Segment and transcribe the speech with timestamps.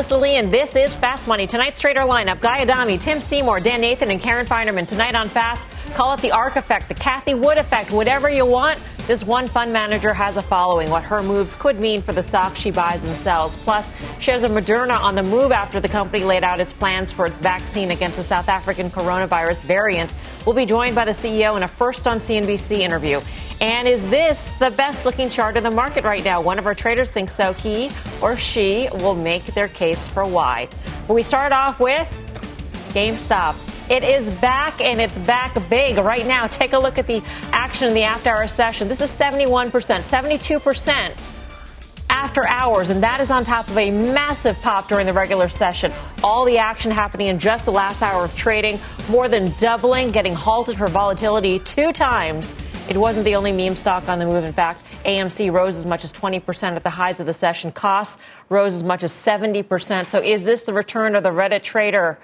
[0.00, 1.46] Melissa Lee, and this is Fast Money.
[1.46, 4.88] Tonight's trader lineup Guy Adami, Tim Seymour, Dan Nathan, and Karen Finerman.
[4.88, 8.78] Tonight on Fast, call it the ARK effect, the Cathie Wood effect, whatever you want.
[9.10, 12.54] This one fund manager has a following, what her moves could mean for the stock
[12.54, 13.56] she buys and sells.
[13.56, 17.26] Plus, shares of Moderna on the move after the company laid out its plans for
[17.26, 20.14] its vaccine against the South African coronavirus variant.
[20.46, 23.20] We'll be joined by the CEO in a first on CNBC interview.
[23.60, 26.40] And is this the best looking chart in the market right now?
[26.40, 27.52] One of our traders thinks so.
[27.52, 27.90] He
[28.22, 30.68] or she will make their case for why.
[31.08, 32.08] But we start off with
[32.94, 33.56] GameStop.
[33.90, 36.46] It is back and it's back big right now.
[36.46, 38.86] Take a look at the action in the after hour session.
[38.86, 41.18] This is 71%, 72%
[42.08, 45.92] after hours, and that is on top of a massive pop during the regular session.
[46.22, 50.36] All the action happening in just the last hour of trading, more than doubling, getting
[50.36, 52.54] halted for volatility two times.
[52.88, 54.44] It wasn't the only meme stock on the move.
[54.44, 57.72] In fact, AMC rose as much as 20% at the highs of the session.
[57.72, 58.18] Koss
[58.50, 60.06] rose as much as 70%.
[60.06, 62.20] So is this the return of the Reddit trader?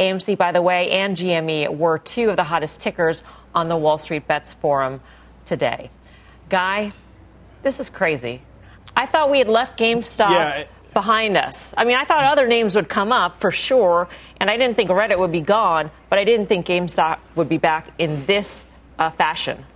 [0.00, 3.22] AMC, by the way, and GME were two of the hottest tickers
[3.54, 5.02] on the Wall Street Bets Forum
[5.44, 5.90] today.
[6.48, 6.92] Guy,
[7.62, 8.40] this is crazy.
[8.96, 10.64] I thought we had left GameStop yeah.
[10.94, 11.74] behind us.
[11.76, 14.88] I mean, I thought other names would come up for sure, and I didn't think
[14.88, 18.66] Reddit would be gone, but I didn't think GameStop would be back in this
[18.98, 19.66] uh, fashion.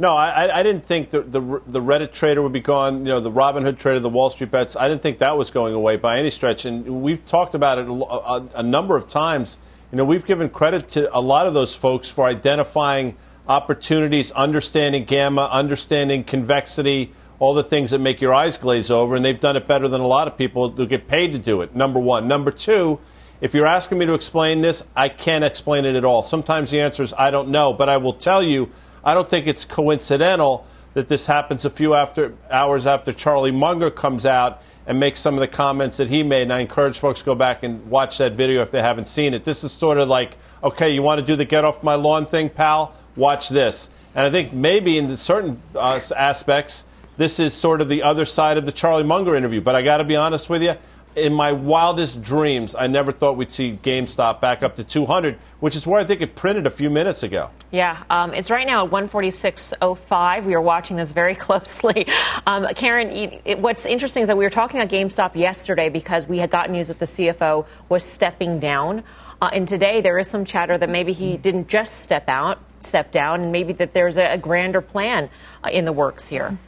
[0.00, 2.98] No, I, I, didn't think the, the, the Reddit trader would be gone.
[2.98, 4.76] You know, the Robinhood trader, the Wall Street bets.
[4.76, 6.64] I didn't think that was going away by any stretch.
[6.64, 9.56] And we've talked about it a, a, a number of times.
[9.90, 13.16] You know, we've given credit to a lot of those folks for identifying
[13.48, 19.24] opportunities, understanding gamma, understanding convexity, all the things that make your eyes glaze over, and
[19.24, 21.74] they've done it better than a lot of people who get paid to do it.
[21.74, 22.28] Number one.
[22.28, 23.00] Number two.
[23.40, 26.24] If you're asking me to explain this, I can't explain it at all.
[26.24, 28.70] Sometimes the answer is I don't know, but I will tell you
[29.04, 33.90] I don't think it's coincidental that this happens a few after, hours after Charlie Munger
[33.90, 36.42] comes out and makes some of the comments that he made.
[36.42, 39.34] And I encourage folks to go back and watch that video if they haven't seen
[39.34, 39.44] it.
[39.44, 42.26] This is sort of like, okay, you want to do the get off my lawn
[42.26, 42.94] thing, pal?
[43.16, 43.90] Watch this.
[44.14, 46.84] And I think maybe in certain uh, aspects,
[47.18, 49.60] this is sort of the other side of the Charlie Munger interview.
[49.60, 50.74] But I got to be honest with you,
[51.18, 55.76] in my wildest dreams, I never thought we'd see GameStop back up to 200, which
[55.76, 57.50] is where I think it printed a few minutes ago.
[57.70, 60.44] Yeah, um, it's right now at 146.05.
[60.44, 62.06] We are watching this very closely.
[62.46, 66.38] Um, Karen, it, what's interesting is that we were talking about GameStop yesterday because we
[66.38, 69.02] had gotten news that the CFO was stepping down.
[69.40, 73.12] Uh, and today there is some chatter that maybe he didn't just step out, step
[73.12, 75.30] down, and maybe that there's a, a grander plan
[75.62, 76.58] uh, in the works here.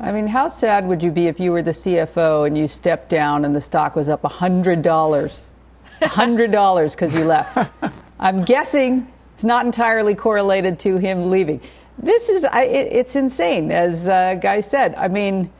[0.00, 3.08] I mean, how sad would you be if you were the CFO and you stepped
[3.08, 4.82] down and the stock was up $100?
[6.02, 7.70] $100 because you left.
[8.18, 11.60] I'm guessing it's not entirely correlated to him leaving.
[11.98, 14.94] This is, I, it, it's insane, as uh, Guy said.
[14.96, 15.50] I mean,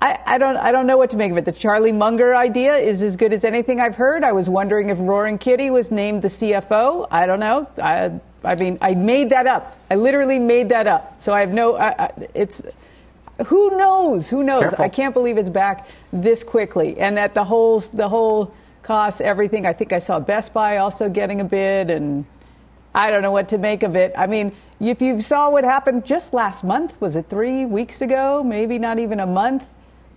[0.00, 1.44] I, I, don't, I don't know what to make of it.
[1.44, 4.22] The Charlie Munger idea is as good as anything I've heard.
[4.22, 7.08] I was wondering if Roaring Kitty was named the CFO.
[7.10, 7.68] I don't know.
[7.82, 9.76] I, I mean, I made that up.
[9.90, 11.20] I literally made that up.
[11.20, 12.62] So I have no, I, it's,
[13.46, 14.30] who knows?
[14.30, 14.62] Who knows?
[14.62, 14.84] Careful.
[14.84, 19.66] I can't believe it's back this quickly, and that the whole the whole cost, everything.
[19.66, 22.24] I think I saw Best Buy also getting a bid, and
[22.94, 24.12] I don't know what to make of it.
[24.16, 28.44] I mean, if you saw what happened just last month, was it three weeks ago?
[28.44, 29.64] Maybe not even a month.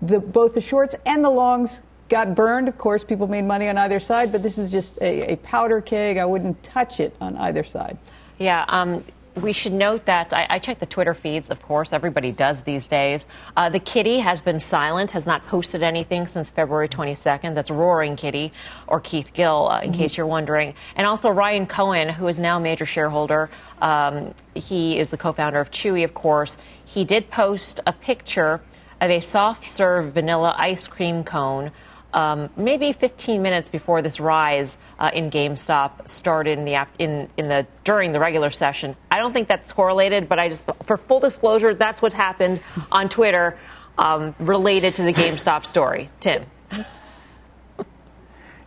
[0.01, 2.67] The, both the shorts and the longs got burned.
[2.67, 5.81] Of course, people made money on either side, but this is just a, a powder
[5.81, 6.17] keg.
[6.17, 7.97] I wouldn't touch it on either side.
[8.37, 9.03] Yeah, um,
[9.41, 11.93] we should note that I, I, check the Twitter feeds, of course.
[11.93, 13.27] Everybody does these days.
[13.55, 17.55] Uh, the kitty has been silent, has not posted anything since February 22nd.
[17.55, 18.51] That's Roaring Kitty
[18.87, 20.01] or Keith Gill, uh, in mm-hmm.
[20.01, 20.73] case you're wondering.
[20.95, 23.49] And also Ryan Cohen, who is now a major shareholder.
[23.81, 26.57] Um, he is the co founder of Chewy, of course.
[26.83, 28.61] He did post a picture
[28.99, 31.71] of a soft serve vanilla ice cream cone
[32.13, 37.49] um, maybe 15 minutes before this rise uh, in GameStop started in the in in
[37.49, 38.95] the during the regular session.
[39.11, 42.61] I don't think that's correlated, but I just for full disclosure, that's what happened
[42.91, 43.57] on Twitter
[43.97, 46.09] um, related to the GameStop story.
[46.19, 46.45] Tim.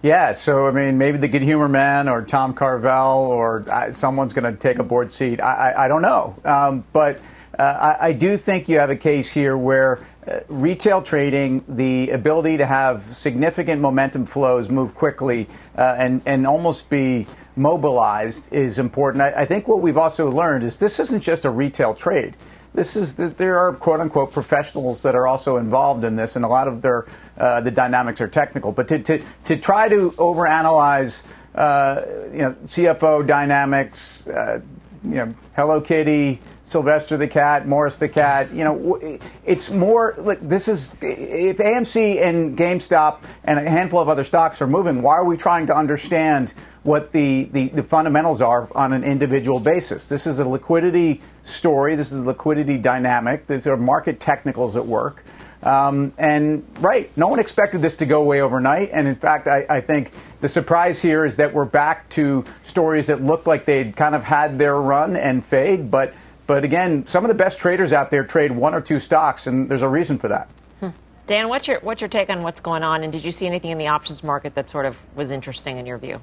[0.02, 2.90] Yeah, so I mean, maybe the Good Humor Man or Tom Carvel
[3.30, 5.42] or uh, someone's going to take a board seat.
[5.42, 7.20] I, I, I don't know, um, but
[7.58, 12.10] uh, I, I, do think you have a case here where uh, retail trading, the
[12.10, 17.26] ability to have significant momentum flows move quickly uh, and, and almost be
[17.56, 19.22] mobilized is important.
[19.22, 22.36] I, I, think what we've also learned is this isn't just a retail trade.
[22.74, 26.44] This is the, there are quote unquote professionals that are also involved in this, and
[26.44, 27.06] a lot of their
[27.36, 28.72] uh, the dynamics are technical.
[28.72, 31.22] But to, to, to try to overanalyze
[31.54, 32.02] uh,
[32.32, 34.60] you know CFO dynamics, uh,
[35.02, 36.40] you know Hello Kitty,
[36.70, 38.52] Sylvester the cat, Morris the cat.
[38.52, 44.08] You know, it's more like this is if AMC and GameStop and a handful of
[44.08, 45.02] other stocks are moving.
[45.02, 49.58] Why are we trying to understand what the, the, the fundamentals are on an individual
[49.58, 50.06] basis?
[50.06, 51.96] This is a liquidity story.
[51.96, 53.48] This is a liquidity dynamic.
[53.48, 55.24] These are market technicals at work.
[55.64, 58.90] Um, and right, no one expected this to go away overnight.
[58.92, 63.08] And in fact, I, I, think the surprise here is that we're back to stories
[63.08, 66.14] that look like they'd kind of had their run and fade, but
[66.50, 69.68] but again, some of the best traders out there trade one or two stocks, and
[69.68, 70.50] there's a reason for that.
[70.80, 70.88] Hmm.
[71.28, 73.70] Dan, what's your what's your take on what's going on, and did you see anything
[73.70, 76.20] in the options market that sort of was interesting in your view?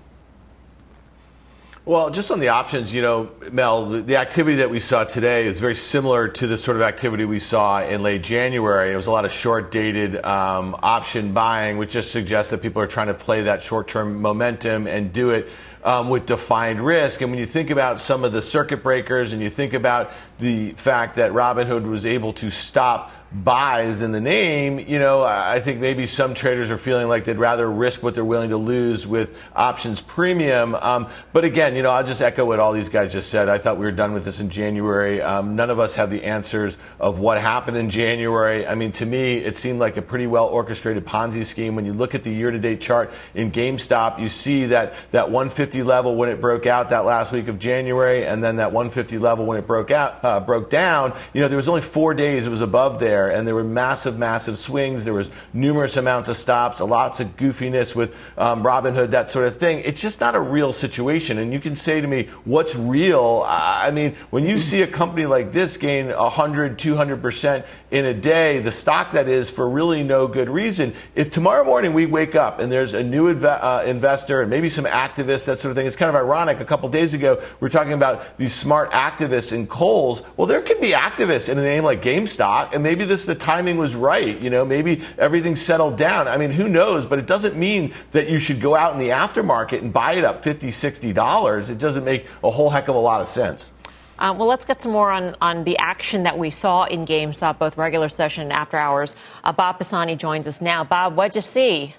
[1.86, 5.46] Well, just on the options, you know, Mel, the, the, activity that we saw today
[5.46, 8.92] is very similar to the sort of activity we saw in late January.
[8.92, 12.82] It was a lot of short dated um, option buying, which just suggests that people
[12.82, 15.48] are trying to play that short term momentum and do it
[15.88, 17.22] um, with defined risk.
[17.22, 20.74] And when you think about some of the circuit breakers and you think about the
[20.74, 25.82] fact that Robinhood was able to stop buys in the name, you know, I think
[25.82, 29.38] maybe some traders are feeling like they'd rather risk what they're willing to lose with
[29.54, 30.76] options premium.
[30.76, 33.50] Um, but again, you know, I'll just echo what all these guys just said.
[33.50, 35.22] I thought we were done with this in January.
[35.22, 38.66] Um, none of us have the answers of what happened in January.
[38.66, 41.76] I mean, to me, it seemed like a pretty well orchestrated Ponzi scheme.
[41.76, 45.30] When you look at the year to date chart in GameStop, you see that that
[45.30, 49.18] 150 level when it broke out that last week of January, and then that 150
[49.18, 51.14] level when it broke out uh, broke down.
[51.34, 53.64] You know, there was only four days it was above there there, and there were
[53.64, 55.04] massive, massive swings.
[55.04, 59.58] There was numerous amounts of stops, lots of goofiness with um, Robinhood, that sort of
[59.58, 59.82] thing.
[59.86, 61.38] It's just not a real situation.
[61.40, 63.44] And you can say to me, what's real?
[63.48, 68.60] I mean, when you see a company like this gain 100, 200% in a day,
[68.60, 72.60] the stock that is for really no good reason, if tomorrow morning we wake up
[72.60, 75.88] and there's a new inv- uh, investor and maybe some activists, that sort of thing,
[75.88, 76.60] it's kind of ironic.
[76.60, 80.22] A couple days ago, we were talking about these smart activists in Kohl's.
[80.36, 83.78] Well, there could be activists in a name like GameStop, and maybe this the timing
[83.78, 84.40] was right.
[84.40, 86.28] You know, maybe everything settled down.
[86.28, 87.06] I mean, who knows?
[87.06, 90.24] But it doesn't mean that you should go out in the aftermarket and buy it
[90.24, 91.70] up 50 $60.
[91.70, 93.72] It doesn't make a whole heck of a lot of sense.
[94.20, 97.60] Um, well, let's get some more on, on the action that we saw in GameStop,
[97.60, 99.16] both regular session and after hours.
[99.44, 100.84] Uh, Bob Pisani joins us now.
[100.84, 101.94] Bob, what'd you see?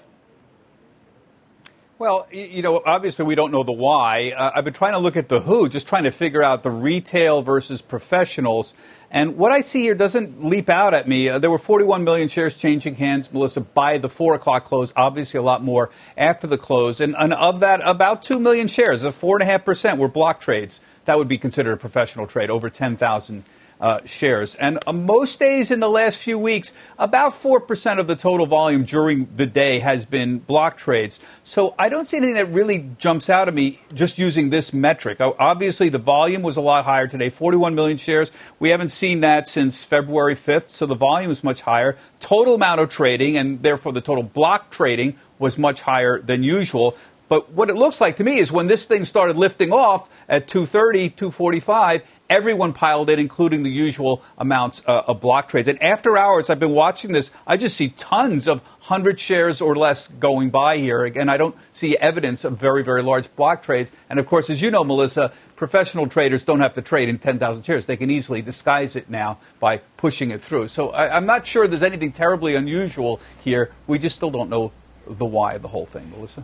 [1.97, 4.31] Well, you know, obviously we don't know the why.
[4.31, 6.71] Uh, I've been trying to look at the who, just trying to figure out the
[6.71, 8.73] retail versus professionals.
[9.11, 11.29] And what I see here doesn't leap out at me.
[11.29, 15.39] Uh, there were 41 million shares changing hands, Melissa, by the 4 o'clock close, obviously
[15.39, 17.01] a lot more after the close.
[17.01, 20.79] And, and of that, about 2 million shares, of 4.5%, were block trades.
[21.05, 23.43] That would be considered a professional trade, over 10,000
[23.79, 24.55] uh, shares.
[24.55, 28.83] And uh, most days in the last few weeks, about 4% of the total volume
[28.83, 31.19] during the day has been block trades.
[31.43, 35.19] So I don't see anything that really jumps out at me just using this metric.
[35.21, 38.31] Obviously, the volume was a lot higher today 41 million shares.
[38.59, 41.95] We haven't seen that since February 5th, so the volume is much higher.
[42.19, 46.97] Total amount of trading, and therefore the total block trading, was much higher than usual.
[47.29, 50.47] But what it looks like to me is when this thing started lifting off at
[50.47, 55.67] 230, 245, everyone piled in, including the usual amounts uh, of block trades.
[55.67, 57.31] And after hours, I've been watching this.
[57.47, 61.03] I just see tons of 100 shares or less going by here.
[61.03, 63.91] Again, I don't see evidence of very, very large block trades.
[64.09, 67.63] And of course, as you know, Melissa, professional traders don't have to trade in 10,000
[67.63, 67.85] shares.
[67.85, 70.67] They can easily disguise it now by pushing it through.
[70.67, 73.71] So I, I'm not sure there's anything terribly unusual here.
[73.87, 74.71] We just still don't know
[75.07, 76.43] the why of the whole thing, Melissa.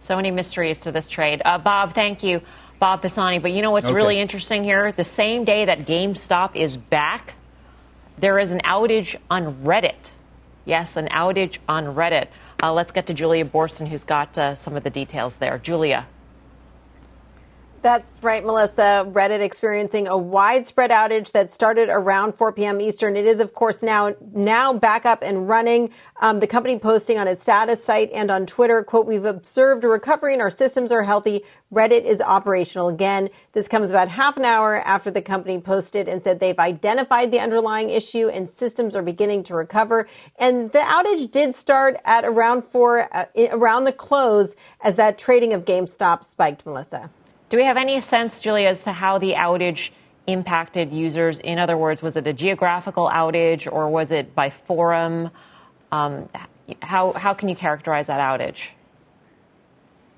[0.00, 1.42] So many mysteries to this trade.
[1.44, 2.40] Uh, Bob, thank you.
[2.78, 3.38] Bob Pisani.
[3.38, 3.94] But you know what's okay.
[3.94, 4.92] really interesting here?
[4.92, 7.34] The same day that GameStop is back,
[8.18, 10.12] there is an outage on Reddit.
[10.64, 12.28] Yes, an outage on Reddit.
[12.62, 15.58] Uh, let's get to Julia Boorstin, who's got uh, some of the details there.
[15.58, 16.06] Julia.
[17.86, 19.06] That's right, Melissa.
[19.12, 22.80] Reddit experiencing a widespread outage that started around 4 p.m.
[22.80, 23.16] Eastern.
[23.16, 25.90] It is, of course, now now back up and running.
[26.20, 29.88] Um, the company posting on its status site and on Twitter, "quote We've observed a
[29.88, 31.44] recovery and our systems are healthy.
[31.72, 36.24] Reddit is operational again." This comes about half an hour after the company posted and
[36.24, 40.08] said they've identified the underlying issue and systems are beginning to recover.
[40.40, 45.52] And the outage did start at around four, uh, around the close, as that trading
[45.52, 46.66] of GameStop spiked.
[46.66, 47.10] Melissa.
[47.48, 49.90] Do we have any sense, Julia, as to how the outage
[50.26, 51.38] impacted users?
[51.38, 55.30] In other words, was it a geographical outage or was it by forum?
[55.92, 56.28] Um,
[56.82, 58.70] how, how can you characterize that outage?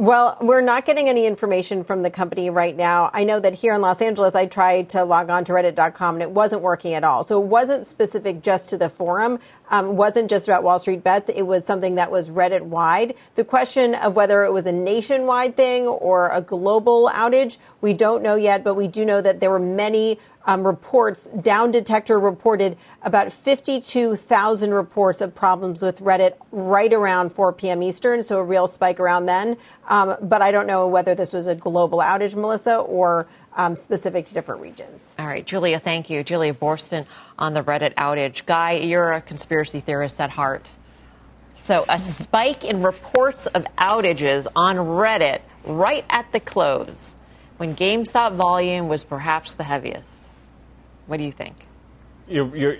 [0.00, 3.10] Well, we're not getting any information from the company right now.
[3.12, 6.22] I know that here in Los Angeles, I tried to log on to reddit.com and
[6.22, 7.24] it wasn't working at all.
[7.24, 9.40] So it wasn't specific just to the forum,
[9.70, 11.28] um, wasn't just about Wall Street bets.
[11.28, 13.16] It was something that was Reddit wide.
[13.34, 18.22] The question of whether it was a nationwide thing or a global outage, we don't
[18.22, 21.28] know yet, but we do know that there were many um, reports.
[21.28, 27.82] Down Detector reported about 52,000 reports of problems with Reddit right around 4 p.m.
[27.82, 29.58] Eastern, so a real spike around then.
[29.88, 34.24] Um, but I don't know whether this was a global outage, Melissa, or um, specific
[34.24, 35.14] to different regions.
[35.18, 36.24] All right, Julia, thank you.
[36.24, 37.04] Julia Boorstin
[37.38, 38.46] on the Reddit outage.
[38.46, 40.70] Guy, you're a conspiracy theorist at heart.
[41.58, 47.16] So, a spike in reports of outages on Reddit right at the close
[47.58, 50.27] when GameStop volume was perhaps the heaviest.
[51.08, 51.56] What do you think?
[52.28, 52.76] You're, you're,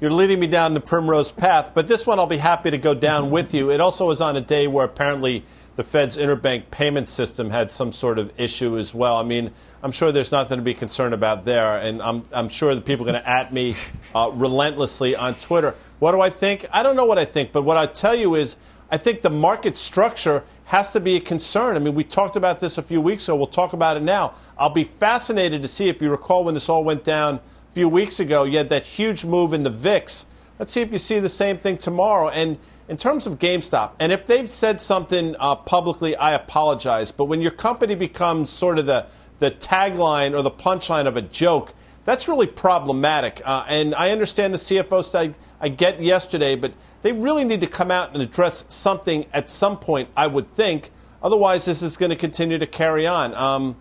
[0.00, 2.94] you're leading me down the primrose path, but this one I'll be happy to go
[2.94, 3.70] down with you.
[3.70, 5.44] It also was on a day where apparently
[5.76, 9.18] the Fed's interbank payment system had some sort of issue as well.
[9.18, 9.50] I mean,
[9.82, 13.06] I'm sure there's nothing to be concerned about there, and I'm, I'm sure the people
[13.06, 13.74] are going to at me
[14.14, 15.74] uh, relentlessly on Twitter.
[15.98, 16.66] What do I think?
[16.72, 18.56] I don't know what I think, but what I tell you is
[18.90, 21.76] I think the market structure has to be a concern.
[21.76, 23.36] I mean, we talked about this a few weeks ago.
[23.36, 24.34] We'll talk about it now.
[24.58, 27.40] I'll be fascinated to see if you recall when this all went down
[27.76, 30.24] few weeks ago, you had that huge move in the VIX.
[30.58, 32.30] Let's see if you see the same thing tomorrow.
[32.30, 32.56] And
[32.88, 37.12] in terms of GameStop, and if they've said something uh, publicly, I apologize.
[37.12, 39.04] But when your company becomes sort of the,
[39.40, 41.74] the tagline or the punchline of a joke,
[42.06, 43.42] that's really problematic.
[43.44, 47.66] Uh, and I understand the CFO study I get yesterday, but they really need to
[47.66, 50.92] come out and address something at some point, I would think.
[51.22, 53.34] Otherwise, this is going to continue to carry on.
[53.34, 53.76] Um,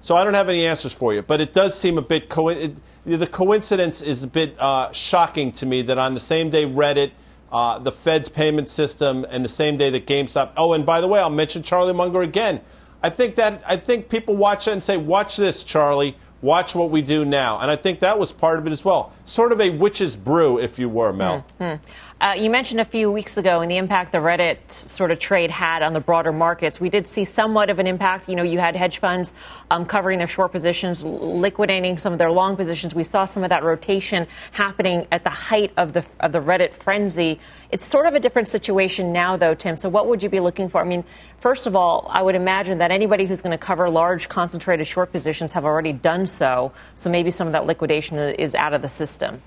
[0.00, 2.48] so I don't have any answers for you, but it does seem a bit co-
[2.48, 6.64] it, the coincidence is a bit uh, shocking to me that on the same day
[6.64, 7.12] Reddit,
[7.50, 10.52] uh, the Fed's payment system, and the same day that GameStop.
[10.56, 12.60] Oh, and by the way, I'll mention Charlie Munger again.
[13.02, 16.16] I think that I think people watch and say, "Watch this, Charlie.
[16.42, 19.12] Watch what we do now." And I think that was part of it as well.
[19.24, 21.44] Sort of a witch's brew, if you were, Mel.
[21.58, 21.82] Mm-hmm.
[22.20, 25.50] Uh, you mentioned a few weeks ago and the impact the Reddit sort of trade
[25.50, 26.78] had on the broader markets.
[26.78, 28.28] We did see somewhat of an impact.
[28.28, 29.32] You know, you had hedge funds
[29.70, 32.94] um, covering their short positions, liquidating some of their long positions.
[32.94, 36.74] We saw some of that rotation happening at the height of the of the Reddit
[36.74, 37.40] frenzy.
[37.70, 39.78] It's sort of a different situation now, though, Tim.
[39.78, 40.82] So, what would you be looking for?
[40.82, 41.04] I mean,
[41.40, 45.10] first of all, I would imagine that anybody who's going to cover large, concentrated short
[45.10, 46.72] positions have already done so.
[46.96, 49.40] So, maybe some of that liquidation is out of the system.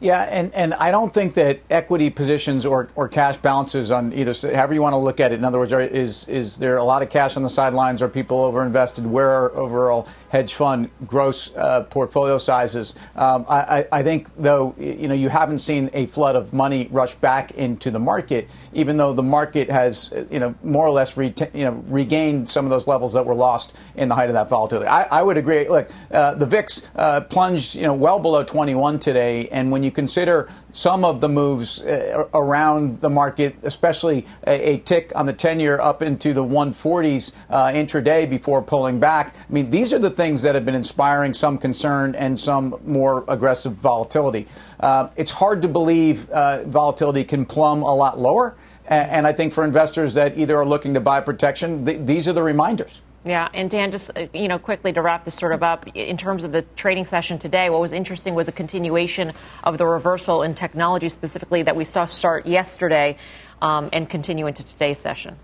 [0.00, 4.32] Yeah, and, and I don't think that equity positions or, or cash balances on either,
[4.54, 5.40] however you want to look at it.
[5.40, 8.00] In other words, are, is is there a lot of cash on the sidelines?
[8.00, 9.04] Are people overinvested?
[9.04, 12.94] Where are overall hedge fund gross uh, portfolio sizes?
[13.16, 17.16] Um, I, I think though you know you haven't seen a flood of money rush
[17.16, 21.52] back into the market, even though the market has you know more or less reta-
[21.52, 24.48] you know regained some of those levels that were lost in the height of that
[24.48, 24.86] volatility.
[24.86, 25.68] I, I would agree.
[25.68, 29.87] Look, uh, the VIX uh, plunged you know well below 21 today, and when you
[29.88, 35.24] you consider some of the moves uh, around the market, especially a, a, tick on
[35.24, 39.94] the 10 year up into the 140s uh, intraday before pulling back, I mean, these
[39.94, 44.46] are the things that have been inspiring some concern and some more aggressive volatility.
[44.78, 48.54] Uh, it's hard to believe uh, volatility can plumb a lot lower.
[48.86, 52.32] And I think for investors that either are looking to buy protection, th- these are
[52.32, 53.02] the reminders.
[53.24, 56.16] Yeah, and Dan, just uh, you know, quickly to wrap this sort of up, in
[56.16, 59.32] terms of the trading session today, what was interesting was a continuation
[59.64, 63.16] of the reversal in technology, specifically that we saw start yesterday
[63.60, 65.36] um, and continue into today's session.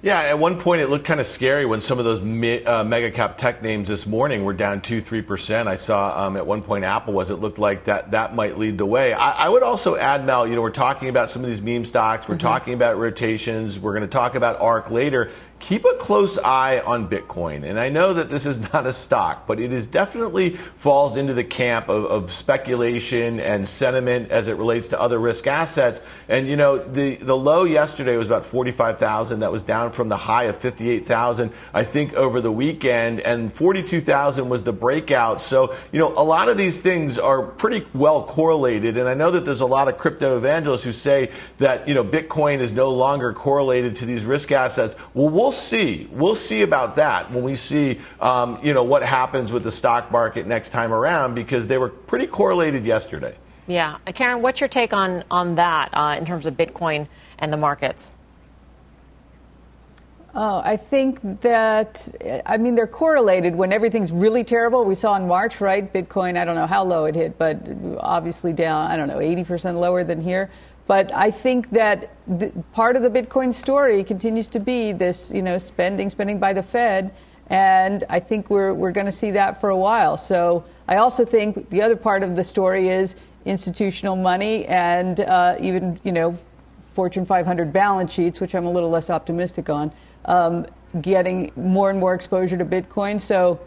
[0.00, 2.82] Yeah, at one point it looked kind of scary when some of those me, uh,
[2.82, 5.68] mega cap tech names this morning were down two, three percent.
[5.68, 7.30] I saw um, at one point Apple was.
[7.30, 9.12] It looked like that that might lead the way.
[9.12, 10.46] I, I, would also add, Mel.
[10.46, 12.28] You know, we're talking about some of these meme stocks.
[12.28, 12.46] We're mm-hmm.
[12.46, 13.78] talking about rotations.
[13.78, 15.30] We're going to talk about ARK later
[15.62, 17.62] keep a close eye on Bitcoin.
[17.62, 21.32] And I know that this is not a stock, but it is definitely falls into
[21.32, 26.00] the camp of, of, speculation and sentiment as it relates to other risk assets.
[26.28, 29.40] And you know, the, the low yesterday was about 45,000.
[29.40, 33.20] That was down from the high of 58,000, I think, over the weekend.
[33.20, 35.40] And 42,000 was the breakout.
[35.40, 38.96] So, you know, a lot of these things are pretty well correlated.
[38.96, 42.04] And I know that there's a lot of crypto evangelists who say that, you know,
[42.04, 44.96] Bitcoin is no longer correlated to these risk assets.
[45.14, 46.08] Well, we'll we'll see.
[46.10, 50.10] We'll see about that when we see, um, you know, what happens with the stock
[50.10, 53.36] market next time around because they were pretty correlated yesterday.
[53.66, 57.06] Yeah, uh, Karen, what's your take on on that uh, in terms of Bitcoin
[57.38, 58.14] and the markets?
[60.34, 62.08] Oh, I think that,
[62.46, 64.82] I mean, they're correlated when everything's really terrible.
[64.86, 65.92] We saw in March, right?
[65.92, 67.60] Bitcoin, I don't know how low it hit, but
[68.00, 70.50] obviously down, I don't know, 80% lower than here.
[70.86, 72.10] But I think that
[72.72, 76.62] part of the Bitcoin story continues to be this, you know, spending, spending by the
[76.62, 77.14] Fed.
[77.48, 80.16] And I think we're, we're going to see that for a while.
[80.16, 85.56] So I also think the other part of the story is institutional money and uh,
[85.60, 86.38] even, you know,
[86.94, 89.92] Fortune 500 balance sheets, which I'm a little less optimistic on,
[90.26, 90.66] um,
[91.00, 93.20] getting more and more exposure to Bitcoin.
[93.20, 93.60] So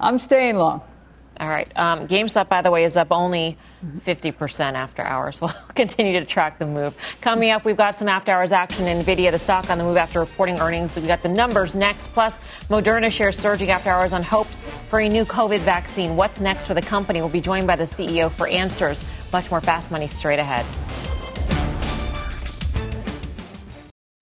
[0.00, 0.82] I'm staying long.
[1.40, 1.70] All right.
[1.76, 5.40] Um, GameStop, by the way, is up only 50% after hours.
[5.48, 6.98] We'll continue to track the move.
[7.20, 8.86] Coming up, we've got some after hours action.
[8.86, 10.96] NVIDIA, the stock on the move after reporting earnings.
[10.96, 12.12] We've got the numbers next.
[12.12, 16.16] Plus, Moderna shares surging after hours on hopes for a new COVID vaccine.
[16.16, 17.20] What's next for the company?
[17.20, 19.04] We'll be joined by the CEO for answers.
[19.32, 20.66] Much more fast money straight ahead.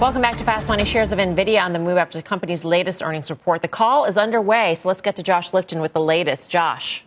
[0.00, 0.86] Welcome back to Fast Money.
[0.86, 3.60] Shares of NVIDIA on the move after the company's latest earnings report.
[3.60, 6.48] The call is underway, so let's get to Josh Lipton with the latest.
[6.48, 7.04] Josh.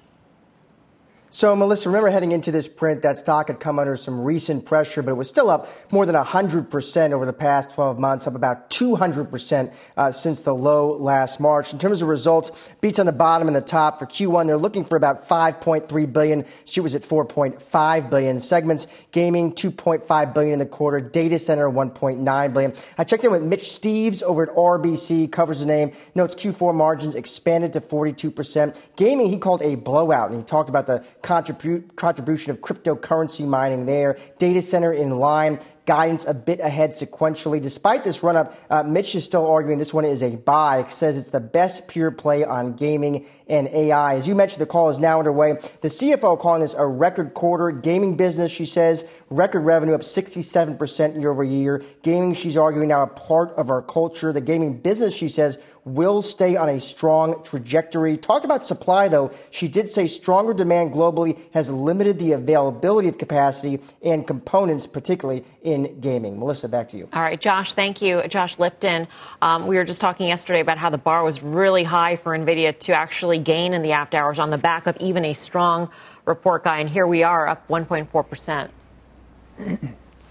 [1.35, 5.01] So, Melissa, remember heading into this print, that stock had come under some recent pressure,
[5.01, 8.69] but it was still up more than 100% over the past 12 months, up about
[8.69, 11.73] 200% uh, since the low last March.
[11.73, 14.45] In terms of results, beats on the bottom and the top for Q1.
[14.45, 16.45] They're looking for about 5.3 billion.
[16.65, 18.39] Street was at 4.5 billion.
[18.39, 20.99] Segments, gaming, 2.5 billion in the quarter.
[20.99, 22.73] Data center, 1.9 billion.
[22.99, 27.15] I checked in with Mitch Steves over at RBC, covers the name, notes Q4 margins
[27.15, 28.79] expanded to 42%.
[28.97, 33.85] Gaming, he called a blowout, and he talked about the contribu- contribution of cryptocurrency mining
[33.85, 34.17] there.
[34.37, 37.61] Data center in line guidance a bit ahead sequentially.
[37.61, 40.85] Despite this run up, uh, Mitch is still arguing this one is a buy.
[40.87, 44.15] Says it's the best pure play on gaming and AI.
[44.15, 45.53] As you mentioned, the call is now underway.
[45.81, 47.71] The CFO calling this a record quarter.
[47.71, 49.05] Gaming business, she says,
[49.35, 51.83] record revenue up 67% year over year.
[52.01, 54.31] Gaming, she's arguing now a part of our culture.
[54.31, 58.17] The gaming business, she says, will stay on a strong trajectory.
[58.17, 59.31] Talked about supply though.
[59.51, 65.43] She did say stronger demand globally has limited the availability of capacity and components, particularly
[65.61, 66.39] in gaming.
[66.39, 67.09] Melissa, back to you.
[67.11, 68.25] All right, Josh, thank you.
[68.27, 69.07] Josh Lipton.
[69.41, 72.77] Um, we were just talking yesterday about how the bar was really high for NVIDIA
[72.79, 75.89] to actually gain in the after hours on the back of even a strong
[76.25, 76.79] report guy.
[76.79, 78.69] And here we are up 1.4%.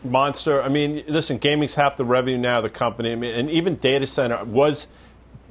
[0.04, 0.62] Monster.
[0.62, 3.12] I mean, listen, gaming's half the revenue now of the company.
[3.12, 4.88] I mean, and even data center was,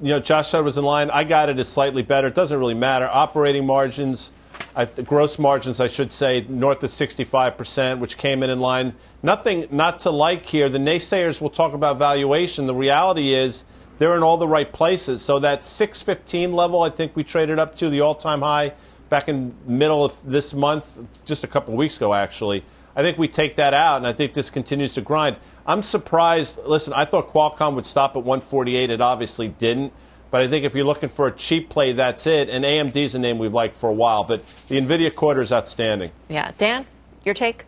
[0.01, 1.09] you know, Josh said was in line.
[1.09, 2.27] I got it as slightly better.
[2.27, 3.09] It doesn't really matter.
[3.11, 4.31] Operating margins
[4.75, 8.93] I, gross margins, I should say, north of 65%, which came in in line.
[9.21, 10.69] Nothing not to like here.
[10.69, 12.65] The naysayers will talk about valuation.
[12.67, 13.65] The reality is
[13.97, 15.21] they're in all the right places.
[15.21, 18.73] So that 615 level, I think we traded up to the all-time high
[19.09, 22.63] back in middle of this month, just a couple weeks ago, actually.
[22.95, 25.37] I think we take that out, and I think this continues to grind.
[25.65, 26.59] I'm surprised.
[26.65, 28.89] Listen, I thought Qualcomm would stop at 148.
[28.89, 29.93] It obviously didn't.
[30.31, 32.49] But I think if you're looking for a cheap play, that's it.
[32.49, 34.23] And AMD is a name we've liked for a while.
[34.23, 36.11] But the NVIDIA quarter is outstanding.
[36.29, 36.51] Yeah.
[36.57, 36.85] Dan,
[37.25, 37.65] your take?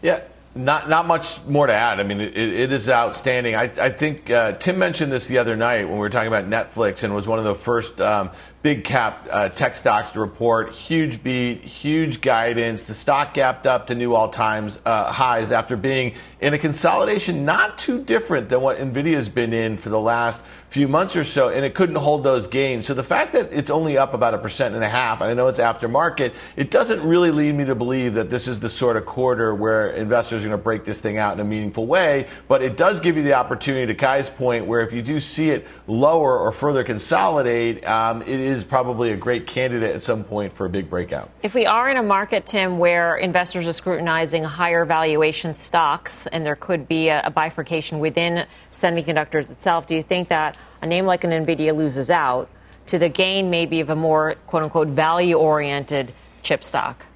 [0.00, 0.20] Yeah.
[0.52, 2.00] Not not much more to add.
[2.00, 3.56] I mean, it, it is outstanding.
[3.56, 6.46] I, I think uh, Tim mentioned this the other night when we were talking about
[6.46, 8.30] Netflix, and was one of the first um,
[8.62, 10.72] big cap uh, tech stocks to report.
[10.72, 12.82] Huge beat, huge guidance.
[12.82, 17.44] The stock gapped up to new all times uh, highs after being in a consolidation
[17.44, 21.48] not too different than what Nvidia's been in for the last few months or so,
[21.48, 22.86] and it couldn't hold those gains.
[22.86, 25.34] So the fact that it's only up about a percent and a half, and I
[25.34, 28.96] know it's aftermarket, it doesn't really lead me to believe that this is the sort
[28.96, 32.28] of quarter where investors are going to break this thing out in a meaningful way.
[32.46, 35.50] But it does give you the opportunity, to Guy's point, where if you do see
[35.50, 40.52] it lower or further consolidate, um, it is probably a great candidate at some point
[40.52, 41.30] for a big breakout.
[41.42, 46.44] If we are in a market, Tim, where investors are scrutinizing higher valuation stocks and
[46.44, 51.06] there could be a, a bifurcation within semiconductors itself, do you think that a name
[51.06, 52.48] like an NVIDIA loses out
[52.86, 57.06] to the gain maybe of a more quote unquote value oriented chip stock?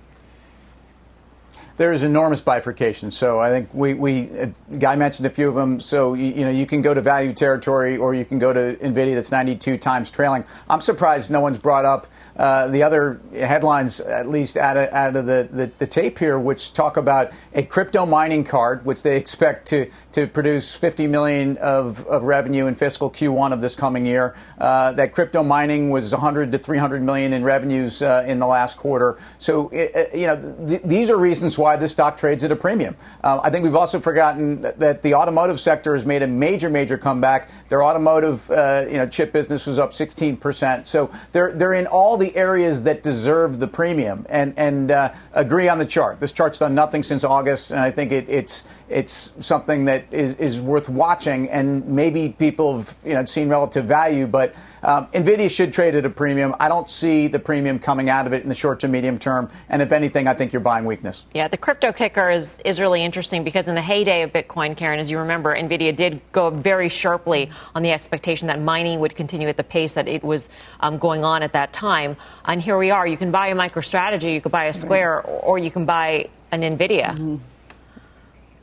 [1.77, 3.11] There is enormous bifurcation.
[3.11, 4.47] So I think we, we uh,
[4.79, 5.81] Guy mentioned a few of them.
[5.81, 8.77] So you, you, know you can go to value territory or you can go to
[8.77, 10.45] Nvidia that's 92 times trailing.
[10.69, 15.15] I'm surprised no one's brought up uh, the other headlines, at least out of, out
[15.15, 19.17] of the, the, the, tape here, which talk about a crypto mining card, which they
[19.17, 24.05] expect to, to produce 50 million of, of revenue in fiscal Q1 of this coming
[24.05, 24.35] year.
[24.59, 28.79] Uh, that crypto mining was 100 to 300 million in revenues uh, in the last
[28.79, 29.17] quarter.
[29.39, 32.97] So, it, you know, th- these are reasons why this stock trades at a premium.
[33.23, 36.71] Uh, I think we've also forgotten that, that, the automotive sector has made a major,
[36.71, 37.51] major comeback.
[37.69, 40.87] Their automotive, uh, you know, chip business was up 16%.
[40.87, 45.13] So they're, they're in all the the areas that deserve the premium and, and uh,
[45.35, 46.21] agree on the chart.
[46.21, 50.35] This chart's done nothing since August, and I think it, it's, it's something that is,
[50.37, 51.51] is worth watching.
[51.51, 56.05] And maybe people have you know, seen relative value, but um, Nvidia should trade at
[56.05, 56.55] a premium.
[56.61, 59.51] I don't see the premium coming out of it in the short to medium term.
[59.69, 61.25] And if anything, I think you're buying weakness.
[61.35, 65.01] Yeah, the crypto kicker is, is really interesting because in the heyday of Bitcoin, Karen,
[65.01, 69.49] as you remember, Nvidia did go very sharply on the expectation that mining would continue
[69.49, 70.49] at the pace that it was
[70.81, 72.17] um, going on at that time.
[72.45, 73.07] And here we are.
[73.07, 76.61] You can buy a MicroStrategy, you can buy a Square, or you can buy an
[76.61, 77.17] Nvidia.
[77.17, 77.37] Mm-hmm.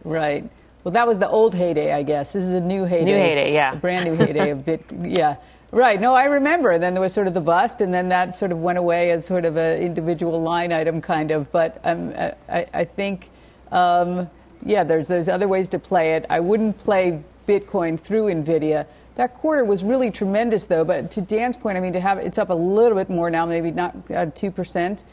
[0.04, 0.50] Right.
[0.84, 2.34] Well, that was the old heyday, I guess.
[2.34, 3.06] This is a new heyday.
[3.06, 3.74] New heyday, yeah.
[3.74, 4.84] A brand new heyday of Bit.
[5.04, 5.36] Yeah.
[5.72, 6.02] Right.
[6.02, 6.78] No, I remember.
[6.78, 9.26] Then there was sort of the bust, and then that sort of went away as
[9.26, 11.50] sort of an individual line item, kind of.
[11.50, 12.14] But um,
[12.50, 13.30] I, I, think,
[13.72, 14.30] um,
[14.66, 16.26] yeah, there's there's other ways to play it.
[16.30, 18.86] I wouldn't play Bitcoin through Nvidia.
[19.16, 20.84] That quarter was really tremendous, though.
[20.84, 23.46] But to Dan's point, I mean, to have it's up a little bit more now,
[23.46, 25.06] maybe not uh, two uh, percent.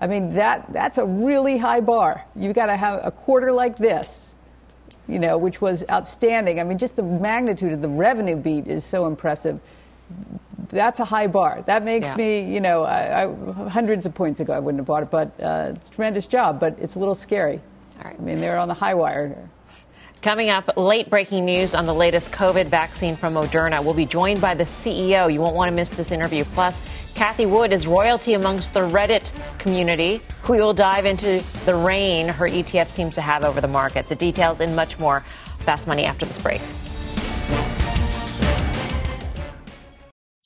[0.00, 2.24] I mean, that that's a really high bar.
[2.34, 4.34] You've got to have a quarter like this,
[5.08, 6.58] you know, which was outstanding.
[6.58, 9.60] I mean, just the magnitude of the revenue beat is so impressive
[10.68, 11.62] that's a high bar.
[11.66, 12.16] That makes yeah.
[12.16, 15.28] me, you know, I, I, hundreds of points ago I wouldn't have bought it, but
[15.40, 17.60] uh, it's a tremendous job, but it's a little scary.
[17.98, 18.16] All right.
[18.18, 19.28] I mean, they're on the high wire.
[19.28, 19.50] here.
[20.22, 23.84] Coming up, late breaking news on the latest COVID vaccine from Moderna.
[23.84, 25.32] We'll be joined by the CEO.
[25.32, 26.44] You won't want to miss this interview.
[26.44, 26.80] Plus,
[27.14, 30.20] Cathie Wood is royalty amongst the Reddit community.
[30.48, 34.08] We will dive into the reign her ETF seems to have over the market.
[34.08, 35.20] The details and much more.
[35.60, 36.60] Fast Money after this break.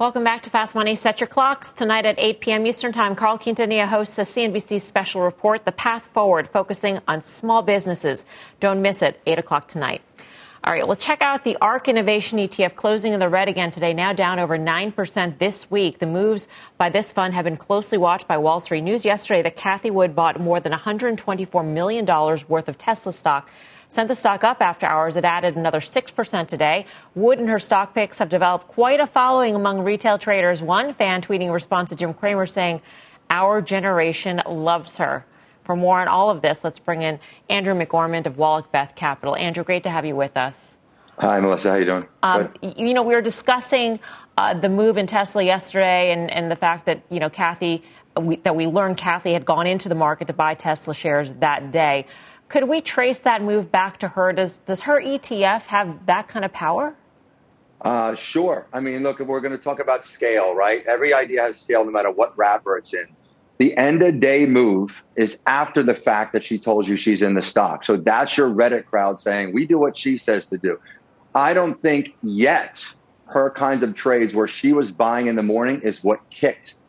[0.00, 0.94] Welcome back to Fast Money.
[0.96, 1.72] Set your clocks.
[1.72, 2.66] Tonight at 8 p.m.
[2.66, 7.60] Eastern Time, Carl Quintanilla hosts a CNBC special report, The Path Forward, focusing on small
[7.60, 8.24] businesses.
[8.60, 10.00] Don't miss it, 8 o'clock tonight.
[10.64, 13.92] All right, well, check out the ARK Innovation ETF closing in the red again today,
[13.92, 15.98] now down over 9% this week.
[15.98, 18.80] The moves by this fund have been closely watched by Wall Street.
[18.80, 22.06] News yesterday that Cathie Wood bought more than $124 million
[22.48, 23.50] worth of Tesla stock
[23.90, 25.16] sent the stock up after hours.
[25.16, 26.86] It added another 6% today.
[27.14, 30.62] Wood and her stock picks have developed quite a following among retail traders.
[30.62, 32.80] One fan tweeting a response to Jim Cramer saying,
[33.28, 35.26] Our generation loves her.
[35.64, 39.36] For more on all of this, let's bring in Andrew McOrmond of Wallach Beth Capital.
[39.36, 40.78] Andrew, great to have you with us.
[41.18, 41.70] Hi, Melissa.
[41.70, 42.06] How you doing?
[42.22, 44.00] Um, you know, we were discussing
[44.38, 47.82] uh, the move in Tesla yesterday, and, and the fact that you know Cathie,
[48.18, 51.72] we, that we learned Cathie had gone into the market to buy Tesla shares that
[51.72, 52.06] day.
[52.50, 54.32] Could we trace that move back to her?
[54.32, 56.96] Does, does her ETF have that kind of power?
[57.80, 58.66] Uh, sure.
[58.72, 60.84] I mean, look, we're going to talk about scale, right?
[60.86, 63.06] Every idea has scale no matter what wrapper it's in.
[63.58, 67.34] The end of day move is after the fact that she told you she's in
[67.34, 67.84] the stock.
[67.84, 70.78] So that's your Reddit crowd saying, we do what she says to do.
[71.36, 72.84] I don't think yet
[73.26, 76.79] her kinds of trades where she was buying in the morning is what kicked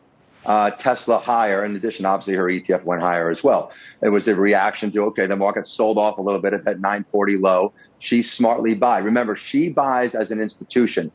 [0.46, 1.64] uh, Tesla higher.
[1.64, 3.72] In addition, obviously, her ETF went higher as well.
[4.02, 6.80] It was a reaction to okay, the market sold off a little bit at that
[6.80, 7.72] 940 low.
[7.98, 8.98] She smartly buy.
[8.98, 11.12] Remember, she buys as an institution.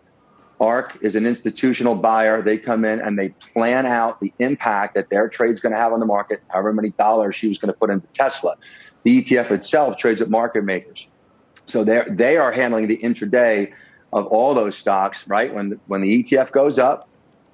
[0.59, 2.41] ARK is an institutional buyer.
[2.41, 5.93] They come in and they plan out the impact that their trade's going to have
[5.93, 8.55] on the market, however many dollars she was going to put into Tesla.
[9.03, 11.07] The ETF itself trades at market makers.
[11.67, 13.71] So they they are handling the intraday
[14.13, 15.53] of all those stocks, right?
[15.53, 17.07] When when the ETF goes up,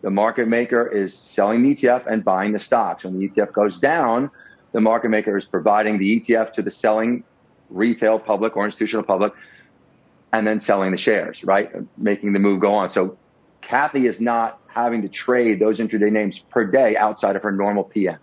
[0.04, 3.06] the market maker is selling the ETF and buying the stocks.
[3.06, 4.30] When the ETF goes down,
[4.74, 7.24] the market maker is providing the ETF to the selling
[7.70, 9.34] retail public or institutional public
[10.34, 11.72] and then selling the shares, right?
[11.98, 12.90] Making the move go on.
[12.90, 13.18] So
[13.62, 17.86] Cathie is not having to trade those intraday names per day outside of her normal
[17.86, 18.20] PM.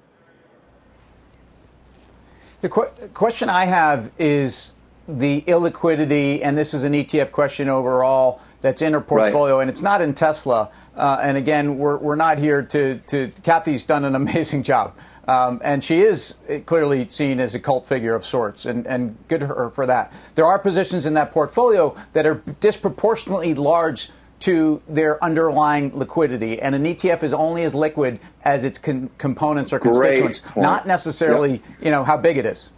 [2.60, 4.72] The qu- question I have is
[5.18, 9.62] the illiquidity, and this is an ETF question overall that's in her portfolio, right.
[9.62, 10.70] and it's not in Tesla.
[10.96, 13.32] Uh, and again, we're, we're not here to, to.
[13.42, 14.94] Cathie's done an amazing job.
[15.28, 19.42] Um, and she is clearly seen as a cult figure of sorts, and, and good
[19.42, 20.12] her for that.
[20.34, 26.74] There are positions in that portfolio that are disproportionately large to their underlying liquidity, and
[26.74, 31.62] an ETF is only as liquid as its con- components or constituents, not necessarily yep.
[31.82, 32.70] you know how big it is.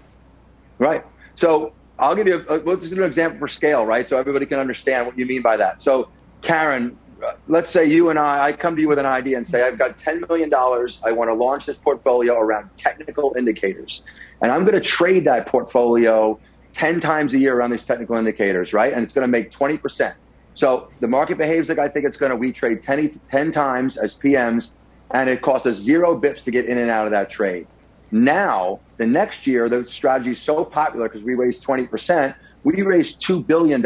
[0.79, 1.05] Right.
[1.37, 2.45] So I'll give you.
[2.49, 4.07] A, let's do an example for scale, right?
[4.07, 5.81] So everybody can understand what you mean by that.
[5.81, 6.11] So
[6.43, 9.47] Karen, uh, let's say you and I, I come to you with an idea and
[9.47, 10.53] say, I've got $10 million.
[10.53, 14.03] I want to launch this portfolio around technical indicators.
[14.43, 16.41] And I'm going to trade that portfolio
[16.75, 18.93] 10 times a year around these technical indicators, right?
[18.93, 20.13] And it's going to make 20%.
[20.55, 22.37] So the market behaves like I think it's going to.
[22.37, 24.73] We trade 10, 10 times as PMs,
[25.15, 27.69] and it costs us zero bips to get in and out of that trade.
[28.13, 33.25] Now, the next year, the strategy is so popular because we raised 20%, we raised
[33.27, 33.83] $2 billion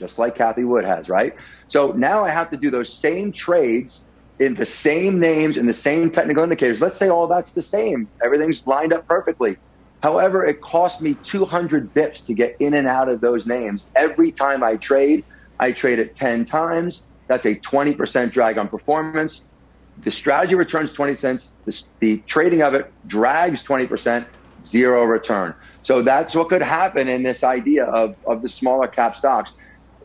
[0.00, 1.34] just like Cathie Wood has, right?
[1.68, 4.06] So now I have to do those same trades
[4.38, 6.80] in the same names and the same technical indicators.
[6.80, 8.10] Let's say all that's the same.
[8.24, 9.56] Everything's lined up perfectly.
[10.02, 13.90] However, it cost me 200 bips to get in and out of those names.
[13.94, 15.24] Every time I trade,
[15.58, 17.06] I trade it 10 times.
[17.28, 19.46] That's a 20% drag on performance.
[20.02, 21.56] The strategy returns 20 cents.
[21.66, 24.26] The, the trading of it drags 20%,
[24.62, 25.54] zero return.
[25.82, 29.52] So that's what could happen in this idea of, of the smaller cap stocks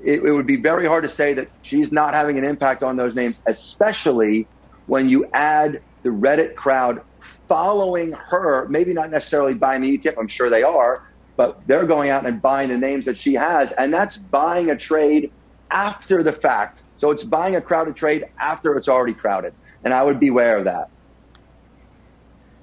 [0.05, 2.95] it, it would be very hard to say that she's not having an impact on
[2.95, 4.49] those names, especially
[4.85, 7.01] when you add the Reddit crowd
[7.47, 11.01] following her, maybe not necessarily buying the ETF, I'm sure they are,
[11.37, 13.71] but they're going out and buying the names that she has.
[13.73, 15.31] And that's buying a trade
[15.71, 16.83] after the fact.
[16.97, 19.53] So it's buying a crowded trade after it's already crowded.
[19.85, 20.89] And I would beware of that.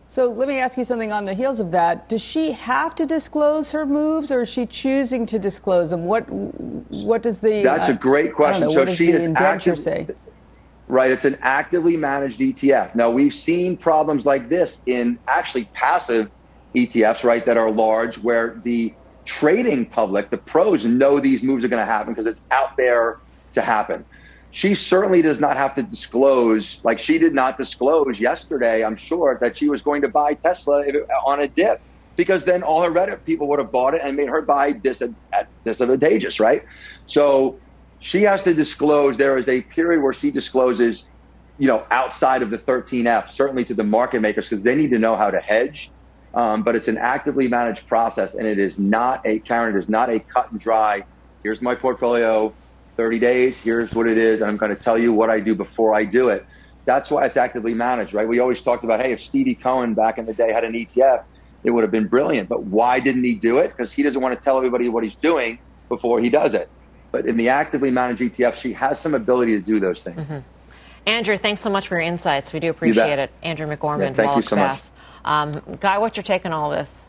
[0.09, 2.11] So let me ask you something on the heels of that.
[2.11, 6.05] Does she have to disclose her moves, or is she choosing to disclose them?
[6.05, 8.67] What What does the That's uh, a great question.
[8.67, 10.09] Know, so she is active, say?
[10.89, 12.95] Right, it's an actively managed ETF.
[12.95, 16.31] Now we've seen problems like this in actually passive
[16.77, 18.93] ETFs, right, that are large, where the
[19.25, 23.21] trading public, the pros, know these moves are going to happen because it's out there
[23.55, 24.05] to happen
[24.55, 29.39] she certainly does not have to disclose, like she did not disclose yesterday, I'm sure,
[29.41, 30.85] that she was going to buy Tesla
[31.27, 31.79] on a dip
[32.19, 35.03] because then all her Reddit people would have bought it and made her buy dis-
[35.65, 36.61] disadvantageous, right?
[37.07, 37.61] So
[37.99, 39.17] she has to disclose.
[39.17, 41.09] There is a period where she discloses,
[41.57, 44.99] you know, outside of the 13F, certainly to the market makers because they need to
[44.99, 45.95] know how to hedge.
[46.35, 49.75] Um, but it's an actively managed process, and it is not a Karen.
[49.75, 51.03] It is not a cut and dry.
[51.43, 52.55] Here's my portfolio
[52.97, 55.55] 30 days, here's what it is, and I'm going to tell you what I do
[55.55, 56.45] before I do it.
[56.85, 58.27] That's why it's actively managed, right?
[58.27, 61.25] We always talked about, hey, if Stevie Cohen back in the day had an ETF,
[61.65, 62.49] it would have been brilliant.
[62.49, 63.69] But why didn't he do it?
[63.69, 66.69] Because he doesn't want to tell everybody what he's doing before he does it.
[67.13, 70.21] But in the actively managed ETF, she has some ability to do those things.
[70.21, 70.39] Mm-hmm.
[71.07, 72.53] Andrew, thanks so much for your insights.
[72.53, 73.31] We do appreciate it.
[73.43, 74.81] Andrew McOrmond, yeah, thank you so much.
[75.25, 77.07] Um, Guy, what's your take on all this?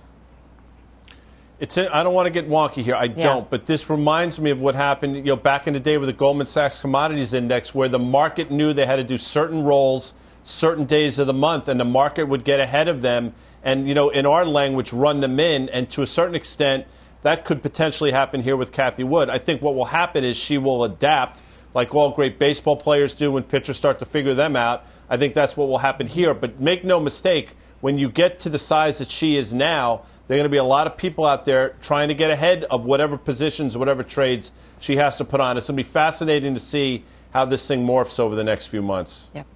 [1.64, 2.94] It's I don't want to get wonky here.
[2.94, 3.24] I yeah.
[3.24, 6.10] don't, but this reminds me of what happened, you know, back in the day with
[6.10, 10.14] the Goldman Sachs Commodities Index, where the market knew they had to do certain rolls,
[10.44, 13.96] certain days of the month, and the market would get ahead of them, and you
[13.96, 16.86] know, in our language, run them in, and to a certain extent,
[17.22, 19.30] that could potentially happen here with Cathie Wood.
[19.30, 21.42] I think what will happen is she will adapt,
[21.74, 24.86] like all great baseball players do when pitchers start to figure them out.
[25.10, 26.34] I think that's what will happen here.
[26.34, 30.38] But make no mistake, when you get to the size that she is now there
[30.38, 32.86] are going to be a lot of people out there trying to get ahead of
[32.86, 35.58] whatever positions, whatever trades she has to put on.
[35.58, 38.82] It's going to be fascinating to see how this thing morphs over the next few
[38.82, 39.30] months.
[39.34, 39.48] Yep.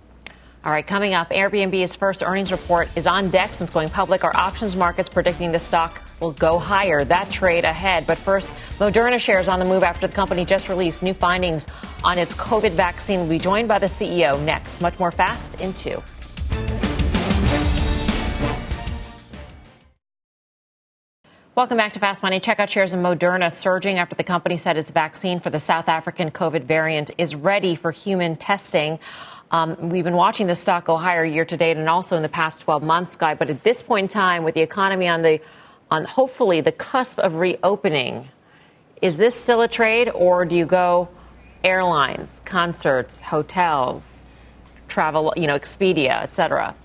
[0.66, 4.26] All right, coming up, Airbnb's first earnings report is on deck since going public.
[4.26, 7.06] Our options markets predicting the stock will go higher.
[7.06, 8.06] That trade ahead.
[8.06, 11.68] But first, Moderna shares on the move after the company just released new findings
[12.04, 13.22] on its COVID vaccine.
[13.22, 14.82] We'll be joined by the CEO next.
[14.82, 16.04] Much more fast in two.
[21.58, 22.40] Welcome back to Fast Money.
[22.40, 25.90] Check out shares in Moderna surging after the company said its vaccine for the South
[25.90, 29.00] African COVID variant is ready for human testing.
[29.50, 32.30] Um, we've been watching the stock go higher year to date and also in the
[32.30, 33.34] past 12 months, Guy.
[33.34, 35.42] But at this point in time, with the economy on the
[35.90, 38.30] on hopefully the cusp of reopening,
[39.02, 41.10] is this still a trade, or do you go
[41.64, 44.26] airlines, concerts, hotels,
[44.88, 46.76] travel, you know, Expedia, et cetera?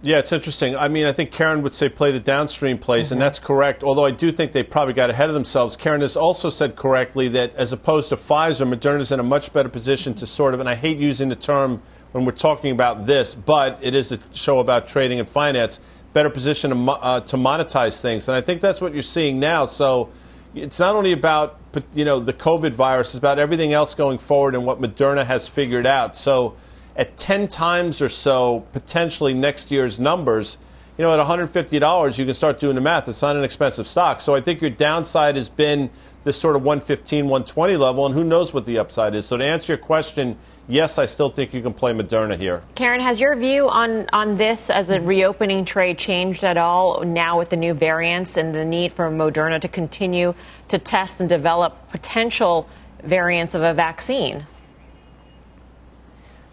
[0.00, 0.76] Yeah, it's interesting.
[0.76, 3.14] I mean, I think Karen would say play the downstream plays, mm-hmm.
[3.14, 3.82] and that's correct.
[3.82, 5.74] Although I do think they probably got ahead of themselves.
[5.76, 9.52] Karen has also said correctly that as opposed to Pfizer, Moderna is in a much
[9.52, 11.82] better position to sort of, and I hate using the term
[12.12, 15.80] when we're talking about this, but it is a show about trading and finance,
[16.12, 18.28] better position to, uh, to monetize things.
[18.28, 19.66] And I think that's what you're seeing now.
[19.66, 20.10] So
[20.54, 21.58] it's not only about,
[21.92, 25.48] you know, the COVID virus, it's about everything else going forward and what Moderna has
[25.48, 26.14] figured out.
[26.14, 26.54] So
[26.98, 30.58] at 10 times or so potentially next year's numbers,
[30.98, 33.08] you know, at $150, you can start doing the math.
[33.08, 34.20] It's not an expensive stock.
[34.20, 35.90] So I think your downside has been
[36.24, 39.24] this sort of 115, 120 level, and who knows what the upside is.
[39.24, 42.62] So to answer your question, yes, I still think you can play Moderna here.
[42.74, 47.38] Karen, has your view on, on this as a reopening trade changed at all now
[47.38, 50.34] with the new variants and the need for Moderna to continue
[50.66, 52.68] to test and develop potential
[53.04, 54.44] variants of a vaccine?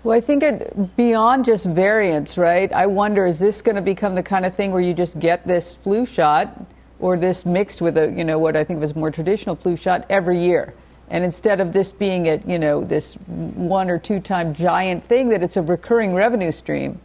[0.06, 2.72] Well, I think it, beyond just variants, right?
[2.72, 5.48] I wonder is this going to become the kind of thing where you just get
[5.48, 6.64] this flu shot
[7.00, 10.06] or this mixed with a, you know, what I think was more traditional flu shot
[10.08, 10.76] every year?
[11.10, 15.30] And instead of this being a, you know, this one or two time giant thing,
[15.30, 17.00] that it's a recurring revenue stream.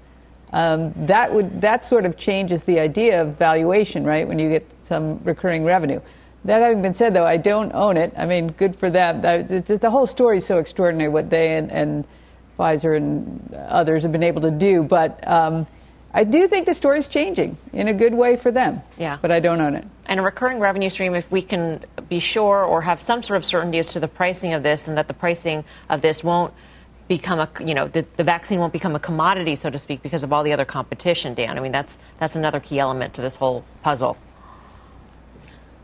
[0.53, 4.29] Um, that would that sort of changes the idea of valuation, right?
[4.29, 6.03] When you get some recurring revenue.
[6.45, 8.13] That having been said, though, I don't own it.
[8.15, 9.23] I mean, good for them.
[9.23, 12.05] The whole story is so extraordinary what they and, and
[12.59, 14.83] Pfizer and others have been able to do.
[14.83, 15.67] But um,
[16.13, 18.83] I do think the story is changing in a good way for them.
[18.99, 19.19] Yeah.
[19.21, 19.85] But I don't own it.
[20.07, 23.45] And a recurring revenue stream, if we can be sure or have some sort of
[23.45, 26.53] certainty as to the pricing of this and that the pricing of this won't
[27.11, 30.23] become a you know the, the vaccine won't become a commodity so to speak because
[30.23, 33.35] of all the other competition dan i mean that's that's another key element to this
[33.35, 34.17] whole puzzle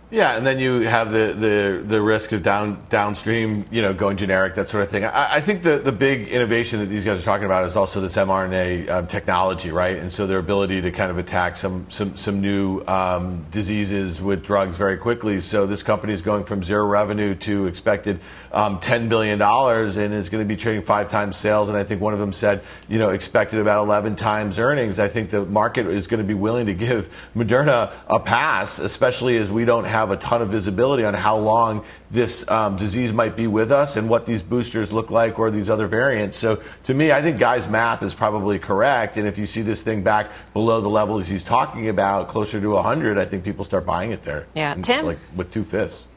[0.09, 4.17] yeah, and then you have the, the, the risk of down downstream, you know, going
[4.17, 5.05] generic, that sort of thing.
[5.05, 8.01] I, I think the, the big innovation that these guys are talking about is also
[8.01, 9.97] this mRNA um, technology, right?
[9.97, 14.45] And so their ability to kind of attack some some, some new um, diseases with
[14.45, 15.41] drugs very quickly.
[15.41, 18.21] So this company is going from zero revenue to expected
[18.53, 21.69] um, $10 billion and is going to be trading five times sales.
[21.69, 24.99] And I think one of them said, you know, expected about 11 times earnings.
[24.99, 29.37] I think the market is going to be willing to give Moderna a pass, especially
[29.37, 33.35] as we don't have a ton of visibility on how long this um, disease might
[33.35, 36.39] be with us and what these boosters look like or these other variants.
[36.39, 39.17] So to me, I think Guy's math is probably correct.
[39.17, 42.71] And if you see this thing back below the levels he's talking about, closer to
[42.71, 44.47] 100, I think people start buying it there.
[44.55, 45.07] Yeah, Tim?
[45.07, 46.09] Like with two fists.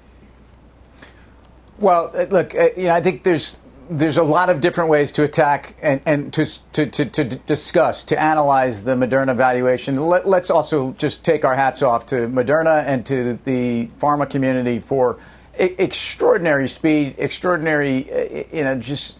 [1.80, 5.12] Well, uh, look, uh, you know, I think there's there's a lot of different ways
[5.13, 9.97] to attack and, and to, to, to, to, discuss, to analyze the Moderna valuation.
[9.97, 14.80] Let, us also just take our hats off to Moderna and to the pharma community
[14.80, 15.17] for
[15.58, 19.17] extraordinary speed, extraordinary, uh, you know, just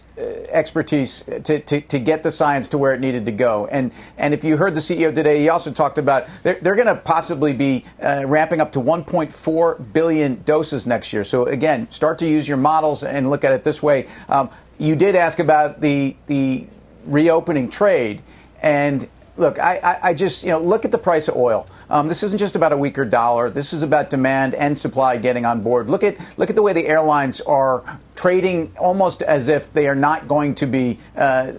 [0.50, 3.66] expertise to, to, to, get the science to where it needed to go.
[3.66, 6.86] And and if you heard the CEO today, he also talked about they're, they're going
[6.88, 11.24] to possibly be uh, ramping up to 1.4 billion doses next year.
[11.24, 14.08] So again, start to use your models and look at it this way.
[14.28, 16.66] Um, you did ask about the the
[17.04, 18.22] reopening trade,
[18.62, 21.66] and look, I, I, just you know look at the price of oil.
[21.88, 23.50] Um, this isn't just about a weaker dollar.
[23.50, 25.88] This is about demand and supply getting on board.
[25.88, 29.94] Look at look at the way the airlines are trading almost as if they are
[29.94, 30.98] not going to be.
[31.16, 31.52] Uh,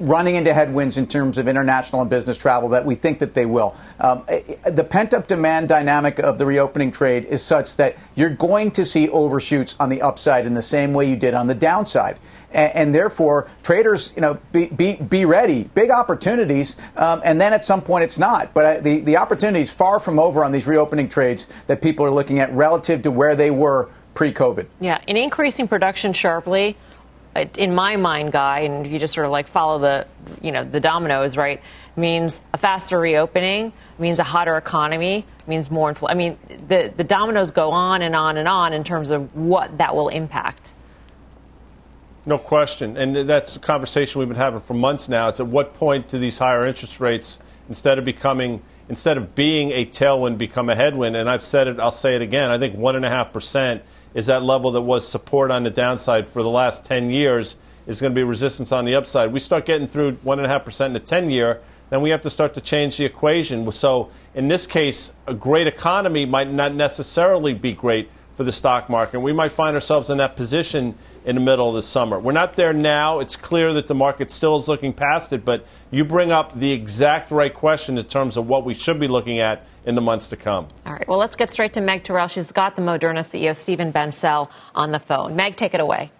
[0.00, 3.46] running into headwinds in terms of international and business travel that we think that they
[3.46, 3.76] will.
[4.00, 4.24] Um,
[4.64, 8.84] the pent up demand dynamic of the reopening trade is such that you're going to
[8.84, 12.18] see overshoots on the upside in the same way you did on the downside
[12.54, 15.64] and, and therefore traders, you know, be, be, be ready.
[15.74, 18.54] Big opportunities, um, and then at some point it's not.
[18.54, 22.06] But uh, the the opportunity is far from over on these reopening trades that people
[22.06, 24.66] are looking at relative to where they were pre-COVID.
[24.80, 26.76] Yeah, in increasing production sharply
[27.56, 30.06] in my mind, Guy, and you just sort of like follow the,
[30.40, 31.60] you know, the dominoes, right,
[31.96, 36.38] means a faster reopening, means a hotter economy, means more infl- I mean,
[36.68, 40.08] the, the dominoes go on and on and on in terms of what that will
[40.08, 40.74] impact.
[42.26, 42.96] No question.
[42.96, 45.28] And that's a conversation we've been having for months now.
[45.28, 49.70] It's at what point do these higher interest rates, instead of becoming instead of being
[49.70, 51.16] a tailwind, become a headwind.
[51.16, 52.50] And I've said it, I'll say it again.
[52.50, 53.82] I think 1.5%
[54.14, 57.56] is that level that was support on the downside for the last 10 years,
[57.86, 59.32] is going to be resistance on the upside.
[59.32, 61.60] We start getting through 1.5% in the 10 year,
[61.90, 63.70] then we have to start to change the equation.
[63.72, 68.88] So in this case, a great economy might not necessarily be great for the stock
[68.88, 69.20] market.
[69.20, 72.18] We might find ourselves in that position in the middle of the summer.
[72.18, 73.20] We're not there now.
[73.20, 76.72] It's clear that the market still is looking past it, but you bring up the
[76.72, 80.28] exact right question in terms of what we should be looking at in the months
[80.28, 80.68] to come.
[80.86, 81.06] All right.
[81.08, 82.28] Well, let's get straight to Meg Terrell.
[82.28, 85.36] She's got the Moderna CEO, Stéphane Bancel, on the phone.
[85.36, 86.10] Meg, take it away.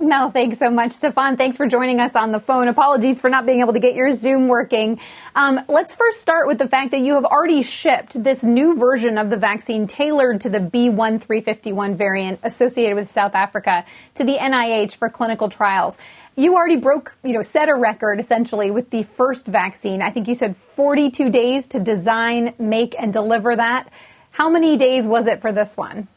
[0.00, 0.90] Mel, thanks so much.
[0.90, 2.66] Stéphane, thanks for joining us on the phone.
[2.66, 4.98] Apologies for not being able to get your Zoom working.
[5.36, 9.16] Um, let's first start with the fact that you have already shipped this new version
[9.18, 13.84] of the vaccine tailored to the B1351 variant associated with South Africa
[14.14, 15.96] to the NIH for clinical trials.
[16.36, 20.02] You already broke, you know, set a record essentially with the first vaccine.
[20.02, 23.88] I think you said 42 days to design, make, and deliver that.
[24.32, 26.08] How many days was it for this one?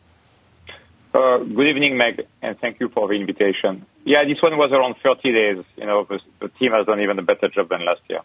[1.13, 3.85] Uh, good evening, Meg, and thank you for the invitation.
[4.03, 5.65] Yeah, this one was around 30 days.
[5.75, 8.21] You know, the, the team has done even a better job than last year.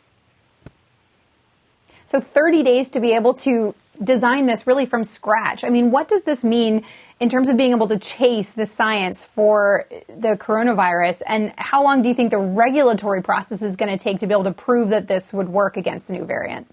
[2.04, 5.64] So 30 days to be able to design this really from scratch.
[5.64, 6.84] I mean, what does this mean
[7.20, 11.22] in terms of being able to chase the science for the coronavirus?
[11.26, 14.34] And how long do you think the regulatory process is going to take to be
[14.34, 16.66] able to prove that this would work against the new variant?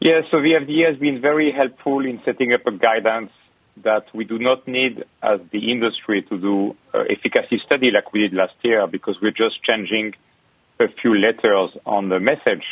[0.00, 3.30] Yeah, so the FDA has been very helpful in setting up a guidance
[3.82, 8.20] that we do not need as the industry to do uh, efficacy study like we
[8.20, 10.14] did last year because we're just changing
[10.78, 12.64] a few letters on the message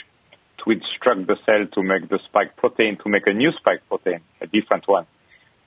[0.65, 4.21] to instruct the cell to make the spike protein to make a new spike protein,
[4.41, 5.07] a different one.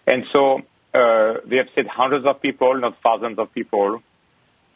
[0.08, 0.62] And so
[0.94, 4.02] uh, they have said hundreds of people, not thousands of people.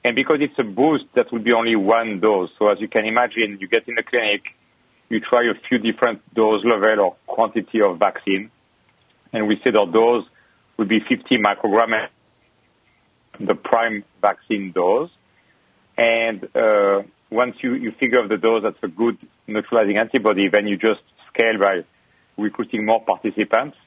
[0.04, 2.50] And because it's a boost, that will be only one dose.
[2.58, 4.44] So as you can imagine, you get in the clinic,
[5.10, 8.52] you try a few different dose level or quantity of vaccine.
[9.32, 10.26] And we said our dose
[10.80, 12.08] would be 50 microgram,
[13.40, 15.12] the prime vaccine dose.
[15.98, 20.68] And uh, once you, you figure out the dose that's a good neutralizing antibody, then
[20.68, 21.84] you just scale by
[22.38, 23.78] recruiting more participants.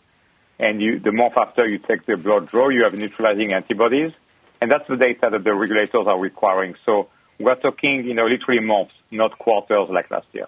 [0.59, 4.13] And you, the month after you take the blood draw, you have neutralizing antibodies.
[4.61, 6.77] And that's the data that the regulators are requiring.
[6.85, 7.09] So
[7.41, 10.47] we're talking, you know, literally months, not quarters like last year.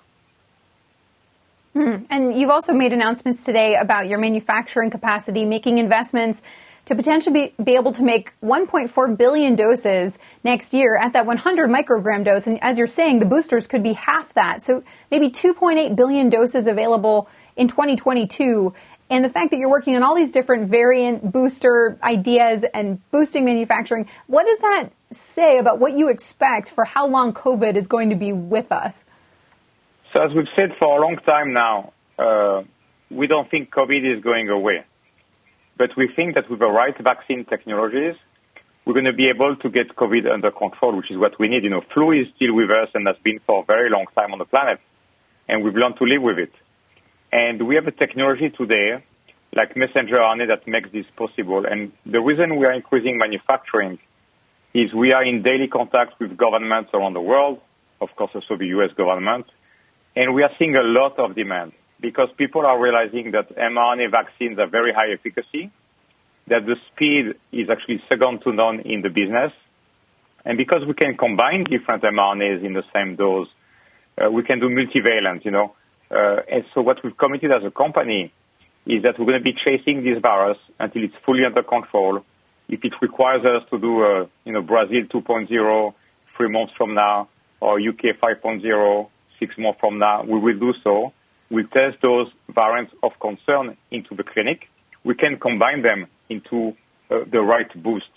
[1.74, 2.06] Mm.
[2.08, 6.42] And you've also made announcements today about your manufacturing capacity, making investments
[6.84, 11.70] to potentially be, be, able to make 1.4 billion doses next year at that 100
[11.70, 12.46] microgram dose.
[12.46, 14.62] And as you're saying, the boosters could be half that.
[14.62, 18.74] So maybe 2.8 billion doses available in 2022.
[19.10, 23.44] And the fact that you're working on all these different variant booster ideas and boosting
[23.44, 28.10] manufacturing, what does that say about what you expect for how long COVID is going
[28.10, 29.04] to be with us?
[30.14, 32.62] So as we've said for a long time now, uh,
[33.10, 34.84] we don't think COVID is going away.
[35.76, 38.14] But we think that with the right vaccine technologies,
[38.84, 41.64] we're going to be able to get COVID under control, which is what we need.
[41.64, 44.32] You know, flu is still with us and has been for a very long time
[44.32, 44.78] on the planet.
[45.48, 46.52] And we've learned to live with it.
[47.32, 49.02] And we have a technology today,
[49.52, 51.66] like messenger RNA, that makes this possible.
[51.68, 53.98] And the reason we are increasing manufacturing
[54.74, 57.60] is we are in daily contact with governments around the world,
[58.00, 59.46] of course also the US government,
[60.16, 64.58] and we are seeing a lot of demand because people are realizing that mRNA vaccines
[64.58, 65.70] are very high efficacy,
[66.48, 69.52] that the speed is actually second to none in the business.
[70.44, 73.48] And because we can combine different mRNAs in the same dose,
[74.18, 75.74] uh, we can do multivalent, you know.
[76.10, 78.32] Uh, and so what we've committed as a company
[78.86, 82.22] is that we're going to be chasing this virus until it's fully under control.
[82.68, 85.94] If it requires us to do, a, you know, Brazil 2.0
[86.36, 87.28] three months from now,
[87.60, 89.08] or UK 5.0
[89.38, 91.12] six months from now, we will do so.
[91.50, 94.68] We'll test those variants of concern into the clinic.
[95.04, 96.74] We can combine them into
[97.10, 98.10] uh, the right boost.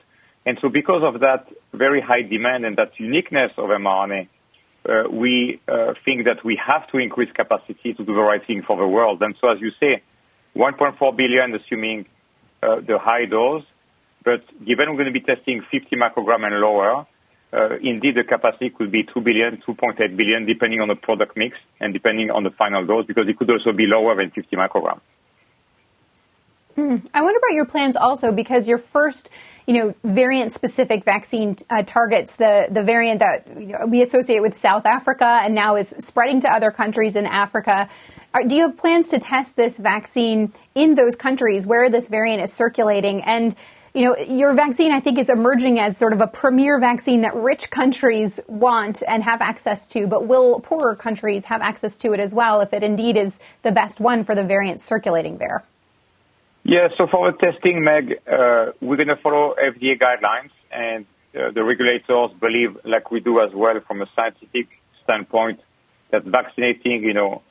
[0.45, 4.29] And so because of that very high demand and that uniqueness of mRNA,
[4.87, 8.63] uh, we uh, think that we have to increase capacity to do the right thing
[8.65, 9.21] for the world.
[9.21, 10.01] And so as you say,
[10.55, 12.05] 1.4 billion assuming
[12.63, 13.65] uh, the high dose,
[14.23, 17.05] but given we're going to be testing 50 microgram and lower,
[17.53, 21.93] indeed the capacity could be 2 billion, 2.8 billion, depending on the product mix and
[21.93, 25.01] depending on the final dose, because it could also be lower than 50 micrograms.
[26.77, 26.97] Hmm.
[27.11, 29.31] I wonder about your plans also, because your first,
[29.65, 34.53] you know, variant-specific vaccine uh, targets the the variant that you know, we associate with
[34.53, 37.89] South Africa and now is spreading to other countries in Africa.
[38.35, 42.43] Are, do you have plans to test this vaccine in those countries where this variant
[42.43, 43.23] is circulating?
[43.23, 43.55] And
[43.97, 47.35] you know, your vaccine, I think, is emerging as sort of a premier vaccine that
[47.35, 52.19] rich countries want and have access to, but will poorer countries have access to it
[52.19, 55.63] as well if it indeed is the best one for the variants circulating there?
[56.61, 61.49] Yeah, so for the testing, Meg, uh, we're going to follow FDA guidelines, and uh,
[61.49, 64.67] the regulators believe, like we do as well from a scientific
[65.05, 65.59] standpoint,
[66.11, 67.41] that vaccinating, you know,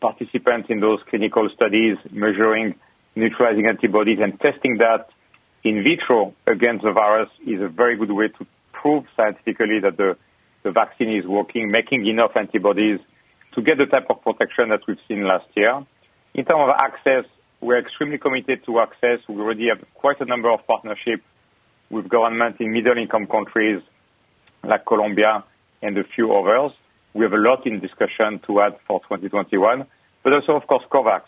[0.00, 2.76] participants in those clinical studies, measuring
[3.16, 5.08] neutralizing antibodies and testing that
[5.64, 10.16] in vitro against the virus is a very good way to prove scientifically that the,
[10.62, 13.00] the vaccine is working, making enough antibodies
[13.52, 15.84] to get the type of protection that we've seen last year.
[16.34, 17.24] In terms of access,
[17.60, 19.18] we're extremely committed to access.
[19.28, 21.24] We already have quite a number of partnerships
[21.90, 23.82] with governments in middle-income countries
[24.62, 25.44] like Colombia
[25.82, 26.72] and a few others.
[27.12, 29.86] We have a lot in discussion to add for 2021,
[30.22, 31.22] but also, of course, COVAX.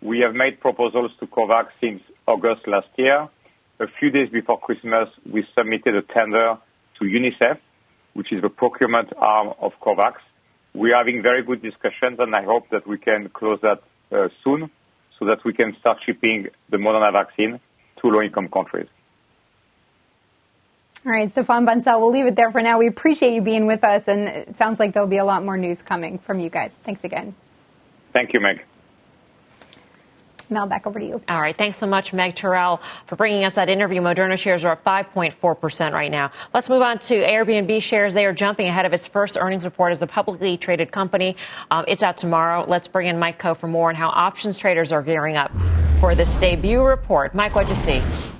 [0.00, 3.28] We have made proposals to COVAX since August last year.
[3.78, 6.56] A few days before Christmas, we submitted a tender
[6.98, 7.58] to UNICEF,
[8.14, 10.14] which is the procurement arm of COVAX.
[10.74, 14.70] We're having very good discussions, and I hope that we can close that uh, soon
[15.18, 17.60] so that we can start shipping the Moderna vaccine
[18.00, 18.88] to low-income countries.
[21.04, 22.78] All right, Stéphane Bancel, we'll leave it there for now.
[22.78, 25.56] We appreciate you being with us, and it sounds like there'll be a lot more
[25.56, 26.78] news coming from you guys.
[26.82, 27.34] Thanks again.
[28.14, 28.64] Thank you, Meg.
[30.48, 31.20] Mel, back over to you.
[31.28, 31.56] All right.
[31.56, 34.00] Thanks so much, Meg Terrell, for bringing us that interview.
[34.00, 36.30] Moderna shares are up 5.4% right now.
[36.54, 38.14] Let's move on to Airbnb shares.
[38.14, 41.36] They are jumping ahead of its first earnings report as a publicly traded company.
[41.70, 42.64] Um, it's out tomorrow.
[42.66, 45.50] Let's bring in Mike Khouw for more on how options traders are gearing up
[46.00, 47.34] for this debut report.
[47.34, 48.35] Mike, what'd you see?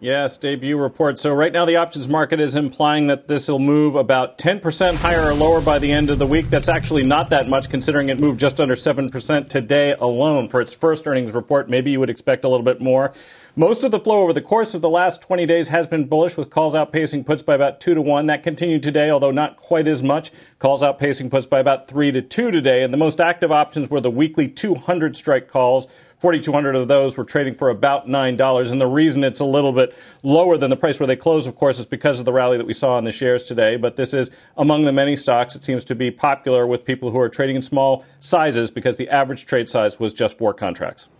[0.00, 1.18] Yes, debut report.
[1.18, 5.30] So right now the options market is implying that this will move about 10% higher
[5.30, 6.50] or lower by the end of the week.
[6.50, 10.74] That's actually not that much considering it moved just under 7% today alone for its
[10.74, 11.70] first earnings report.
[11.70, 13.14] Maybe you would expect a little bit more.
[13.56, 16.36] Most of the flow over the course of the last 20 days has been bullish,
[16.36, 18.26] with calls outpacing puts by about 2 to 1.
[18.26, 20.32] That continued today, although not quite as much.
[20.58, 22.82] Calls outpacing puts by about 3 to 2 today.
[22.82, 25.86] And the most active options were the weekly 200 strike calls,
[26.24, 28.72] 4,200 of those were trading for about $9.
[28.72, 31.54] And the reason it's a little bit lower than the price where they closed, of
[31.54, 33.76] course, is because of the rally that we saw in the shares today.
[33.76, 35.54] But this is among the many stocks.
[35.54, 39.06] It seems to be popular with people who are trading in small sizes because the
[39.10, 41.10] average trade size was just four contracts.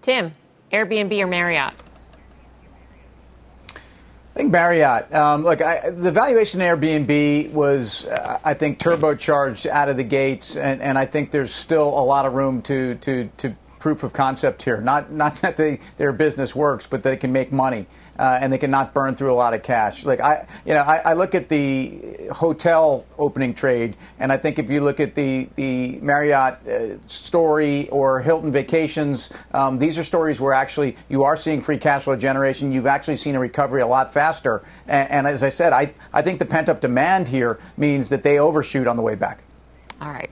[0.00, 0.32] Tim,
[0.72, 1.74] Airbnb or Marriott?
[3.68, 5.12] I think Marriott.
[5.12, 10.04] Um, look, I, the valuation of Airbnb was, uh, I think, turbocharged out of the
[10.04, 14.04] gates, and, and I think there's still a lot of room to to to proof
[14.04, 14.80] of concept here.
[14.80, 18.52] Not not that they, their business works, but that it can make money uh, and
[18.52, 20.04] they can not burn through a lot of cash.
[20.04, 24.60] Like I, you know, I, I, look at the hotel opening trade, and I think
[24.60, 30.04] if you look at the the Marriott uh, story or Hilton Vacations, um, these are
[30.04, 32.70] stories where actually you are seeing free cash flow generation.
[32.70, 34.62] You've actually seen a recovery a lot faster.
[34.86, 38.22] And, and as I said, I I think the pent up demand here means that
[38.22, 39.40] they overshoot on the way back.
[40.00, 40.30] All right.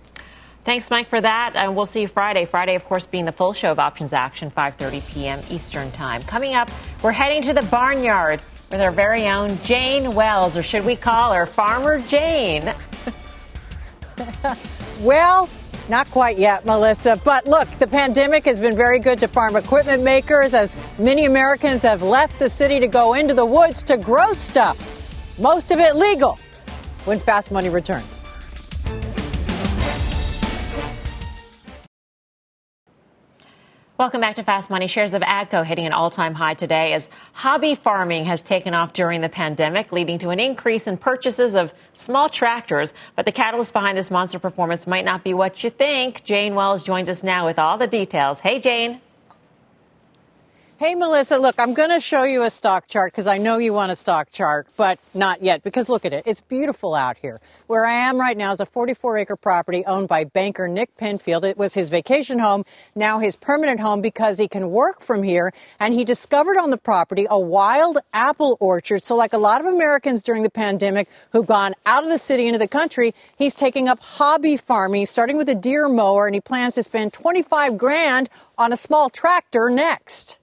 [0.71, 1.57] Thanks, Mike, for that.
[1.57, 2.45] And we'll see you Friday.
[2.45, 5.43] Friday, of course, being the full show of Options Action, 5.30 p.m.
[5.51, 6.23] Eastern Time.
[6.23, 6.71] Coming up,
[7.03, 8.41] we're heading to the barnyard
[8.71, 12.73] with our very own Jane Wells, or should we call her Farmer Jane?
[15.01, 15.49] well,
[15.89, 17.21] not quite yet, Melissa.
[17.25, 21.83] But look, the pandemic has been very good to farm equipment makers as many Americans
[21.83, 24.79] have left the city to go into the woods to grow stuff.
[25.37, 26.39] Most of it legal
[27.07, 28.25] when Fast Money returns.
[34.01, 34.87] Welcome back to Fast Money.
[34.87, 39.21] Shares of AGCO hitting an all-time high today as hobby farming has taken off during
[39.21, 42.95] the pandemic, leading to an increase in purchases of small tractors.
[43.15, 46.25] But the catalyst behind this monster performance might not be what you think.
[46.25, 48.41] Jane Wells joins us now with all the details.
[48.41, 49.03] Hey, Jane.
[50.81, 53.75] Hey, Melissa, look, I'm going to show you a stock chart because I know you
[53.75, 56.23] want a stock chart, but not yet because look at it.
[56.25, 57.39] It's beautiful out here.
[57.67, 61.45] Where I am right now is a 44 acre property owned by banker Nick Penfield.
[61.45, 62.65] It was his vacation home,
[62.95, 65.53] now his permanent home because he can work from here.
[65.79, 69.05] And he discovered on the property a wild apple orchard.
[69.05, 72.47] So, like a lot of Americans during the pandemic who've gone out of the city
[72.47, 76.41] into the country, he's taking up hobby farming, starting with a Deere mower, and he
[76.41, 80.40] plans to spend 25 grand on a small tractor next.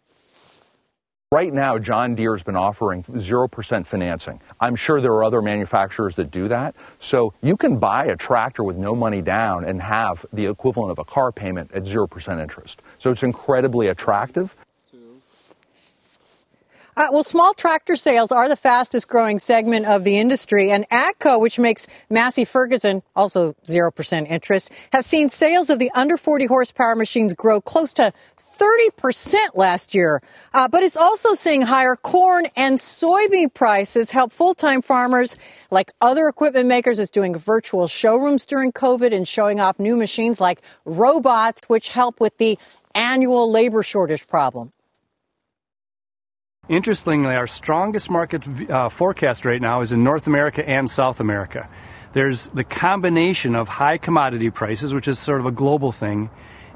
[1.30, 4.40] Right now, John Deere's been offering 0% financing.
[4.62, 6.74] I'm sure there are other manufacturers that do that.
[7.00, 11.00] So you can buy a tractor with no money down and have the equivalent of
[11.00, 12.82] a car payment at 0% interest.
[12.98, 14.56] So it's incredibly attractive.
[16.96, 21.42] Uh, well, small tractor sales are the fastest growing segment of the industry, and AGCO,
[21.42, 26.96] which makes Massey Ferguson, also 0% interest, has seen sales of the under 40 horsepower
[26.96, 28.14] machines grow close to
[28.58, 30.22] 30% last year.
[30.54, 35.38] Uh, but it's also seeing higher corn and soybean prices help full-time farmers
[35.72, 40.40] like other equipment makers is doing virtual showrooms during COVID and showing off new machines
[40.40, 42.58] like robots, which help with the
[42.96, 44.72] annual labor shortage problem.
[46.70, 51.70] Interestingly, our strongest market uh, forecast right now is in North America and South America.
[52.14, 56.30] There's the combination of high commodity prices, which is sort of a global thing,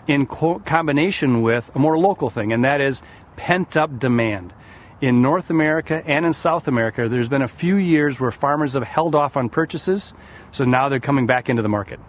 [0.07, 3.01] in co- combination with a more local thing, and that is
[3.35, 4.53] pent up demand.
[5.01, 8.83] In North America and in South America, there's been a few years where farmers have
[8.83, 10.13] held off on purchases,
[10.51, 11.99] so now they're coming back into the market.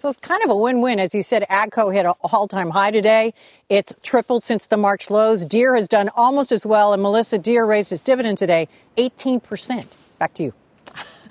[0.00, 0.98] So it's kind of a win-win.
[0.98, 3.34] As you said, AGCO hit an all-time high today.
[3.68, 5.44] It's tripled since the March lows.
[5.44, 6.94] Deere has done almost as well.
[6.94, 8.66] And Melissa Deere raised its dividend today
[8.96, 9.86] 18%.
[10.18, 10.54] Back to you.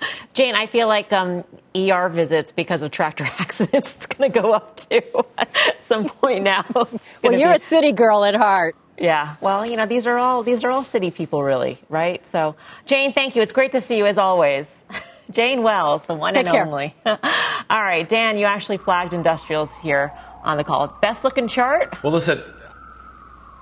[0.34, 1.44] Jane, I feel like um,
[1.74, 5.02] ER visits because of tractor accidents is going to go up too
[5.38, 5.50] at
[5.86, 6.64] some point now.
[6.74, 7.56] well, you're be...
[7.56, 8.76] a city girl at heart.
[8.98, 9.36] Yeah.
[9.40, 12.26] Well, you know, these are all these are all city people, really, right?
[12.26, 13.40] So, Jane, thank you.
[13.40, 14.82] It's great to see you as always.
[15.30, 16.66] Jane Wells, the one Take and care.
[16.66, 16.94] only.
[17.06, 17.16] All
[17.82, 20.88] right, Dan, you actually flagged industrials here on the call.
[21.00, 21.94] Best looking chart?
[22.02, 22.42] Well, listen,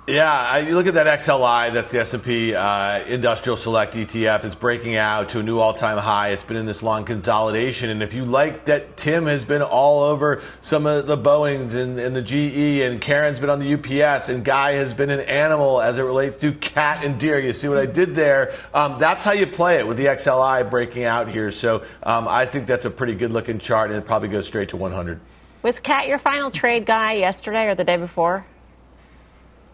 [0.08, 4.44] yeah, I, you look at that XLI, that's the S&P uh, Industrial Select ETF.
[4.44, 6.30] It's breaking out to a new all-time high.
[6.30, 10.00] It's been in this long consolidation, and if you like that, Tim has been all
[10.00, 14.30] over some of the Boeing's and, and the GE, and Karen's been on the UPS,
[14.30, 17.38] and Guy has been an animal as it relates to cat and deer.
[17.38, 18.54] You see what I did there?
[18.72, 21.50] Um, that's how you play it with the XLI breaking out here.
[21.50, 24.78] So um, I think that's a pretty good-looking chart, and it probably goes straight to
[24.78, 25.20] 100.
[25.62, 28.46] Was Cat your final trade guy yesterday or the day before?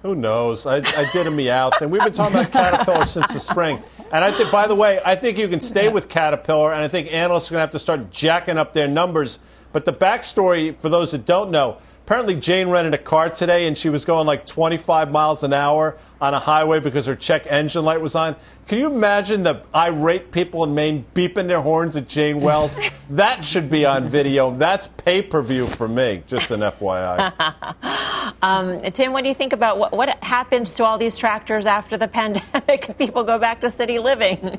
[0.05, 0.67] Who knows?
[0.67, 3.83] I, I did a Meowth, and we've been talking about Caterpillar since the spring.
[4.13, 6.89] And I think, by the way, I think you can stay with Caterpillar, and I
[6.89, 9.39] think analysts are going to have to start jacking up their numbers.
[9.73, 13.79] But the backstory, for those that don't know, apparently Jane rented a car today, and
[13.79, 17.83] she was going like 25 miles an hour on a highway because her check engine
[17.83, 18.37] light was on.
[18.69, 22.77] Can you imagine the irate people in Maine beeping their horns at Jane Wells?
[23.09, 24.55] that should be on video.
[24.55, 26.23] That's pay per view for me.
[26.27, 27.33] Just an FYI.
[28.45, 31.97] um, Tim, what do you think about what, what happens to all these tractors after
[31.97, 32.97] the pandemic?
[32.99, 34.59] People go back to city living.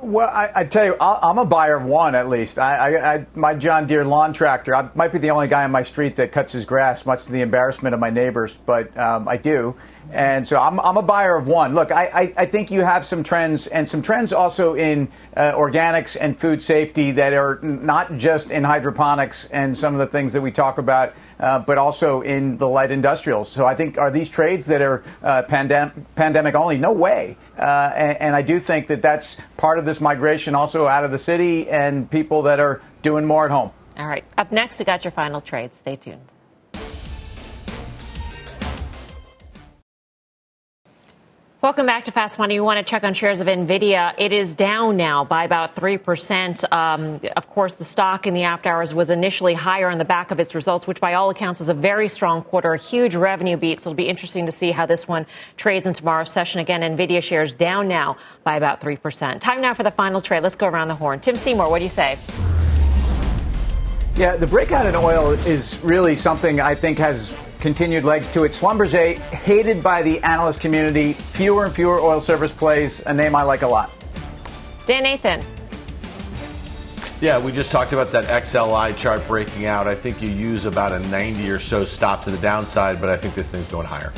[0.00, 2.60] Well, I, I, tell you, i am a buyer of one at least.
[2.60, 4.76] I, I, my John Deere lawn tractor.
[4.76, 7.32] I might be the only guy on my street that cuts his grass, much to
[7.32, 9.74] the embarrassment of my neighbors, but um, I do.
[10.12, 11.74] And so I'm, I'm a buyer of one.
[11.74, 16.16] Look, I, I, think you have some trends, and some trends also in uh, organics
[16.20, 20.42] and food safety that are not just in hydroponics and some of the things that
[20.42, 23.50] we talk about uh, but also in the light industrials.
[23.50, 26.78] So I think are these trades that are uh, pandem- pandemic only?
[26.78, 27.36] No way.
[27.58, 31.10] Uh, and, and, I do think that that's part of this migration also out of
[31.10, 33.70] the city and people that are doing more at home.
[33.96, 34.24] All right.
[34.36, 35.74] Up next, we got your final trade.
[35.74, 36.20] Stay tuned.
[41.66, 42.54] Welcome back to Fast Money.
[42.54, 44.14] We want to check on shares of NVIDIA.
[44.18, 46.72] It is down now by about 3%.
[46.72, 50.30] Um, of course, the stock in the after hours was initially higher on the back
[50.30, 53.56] of its results, which by all accounts is a very strong quarter, a huge revenue
[53.56, 53.82] beat.
[53.82, 56.60] So it'll be interesting to see how this one trades in tomorrow's session.
[56.60, 59.40] Again, NVIDIA shares down now by about 3%.
[59.40, 60.44] Time now for the final trade.
[60.44, 61.18] Let's go around the horn.
[61.18, 62.16] Tim Seymour, what do you say?
[64.14, 67.34] Yeah, the breakout in oil is really something I think has
[67.66, 68.52] continued legs to it.
[68.52, 73.42] Schlumberger, hated by the analyst community, fewer and fewer oil service plays, a name I
[73.42, 73.90] like a lot.
[74.86, 75.42] Dan Nathan.
[77.20, 79.88] Yeah, we just talked about that XLI chart breaking out.
[79.88, 83.16] I think you use about a 90 or so stop to the downside, but I
[83.16, 84.12] think this thing's going higher.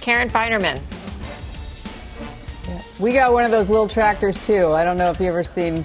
[0.00, 0.80] Karen Finerman.
[3.00, 4.68] We got one of those little tractors too.
[4.68, 5.84] I don't know if you ever seen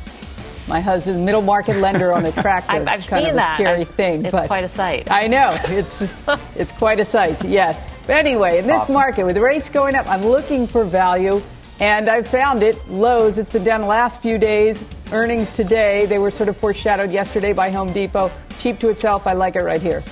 [0.70, 2.72] my husband, middle market lender on a tractor.
[2.72, 3.56] I've, I've kind seen of a that.
[3.56, 4.26] scary it's, thing.
[4.26, 5.12] It's but quite a sight.
[5.12, 6.02] I know it's
[6.56, 7.44] it's quite a sight.
[7.44, 7.98] Yes.
[8.08, 8.94] But anyway, in this awesome.
[8.94, 11.42] market with rates going up, I'm looking for value,
[11.80, 12.78] and I found it.
[12.90, 13.38] Lowe's.
[13.38, 14.88] It's been down the last few days.
[15.12, 16.06] Earnings today.
[16.06, 18.32] They were sort of foreshadowed yesterday by Home Depot.
[18.60, 19.26] Cheap to itself.
[19.26, 20.04] I like it right here.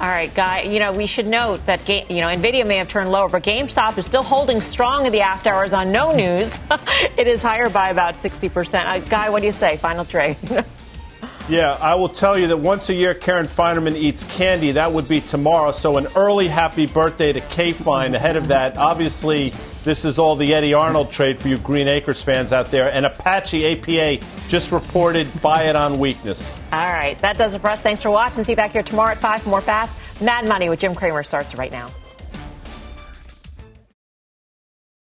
[0.00, 3.10] All right, Guy, you know, we should note that, you know, NVIDIA may have turned
[3.10, 6.58] lower, but GameStop is still holding strong in the after hours on no news.
[7.16, 8.86] it is higher by about 60%.
[8.86, 9.76] Uh, Guy, what do you say?
[9.76, 10.36] Final trade.
[11.48, 14.72] yeah, I will tell you that once a year, Karen Finerman eats candy.
[14.72, 15.70] That would be tomorrow.
[15.70, 18.76] So an early happy birthday to K Fine ahead of that.
[18.76, 19.52] Obviously,
[19.84, 22.90] this is all the Eddie Arnold trade for you Green Acres fans out there.
[22.92, 26.58] And Apache APA just reported buy it on weakness.
[26.72, 27.18] All right.
[27.20, 27.80] That does it for us.
[27.80, 28.44] Thanks for watching.
[28.44, 31.22] See you back here tomorrow at 5 for more Fast Mad Money with Jim Cramer
[31.22, 31.90] starts right now.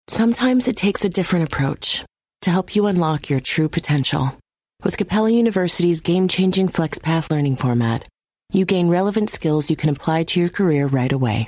[0.07, 2.03] Sometimes it takes a different approach
[2.41, 4.36] to help you unlock your true potential.
[4.84, 8.07] With Capella University's game changing FlexPath learning format,
[8.51, 11.47] you gain relevant skills you can apply to your career right away.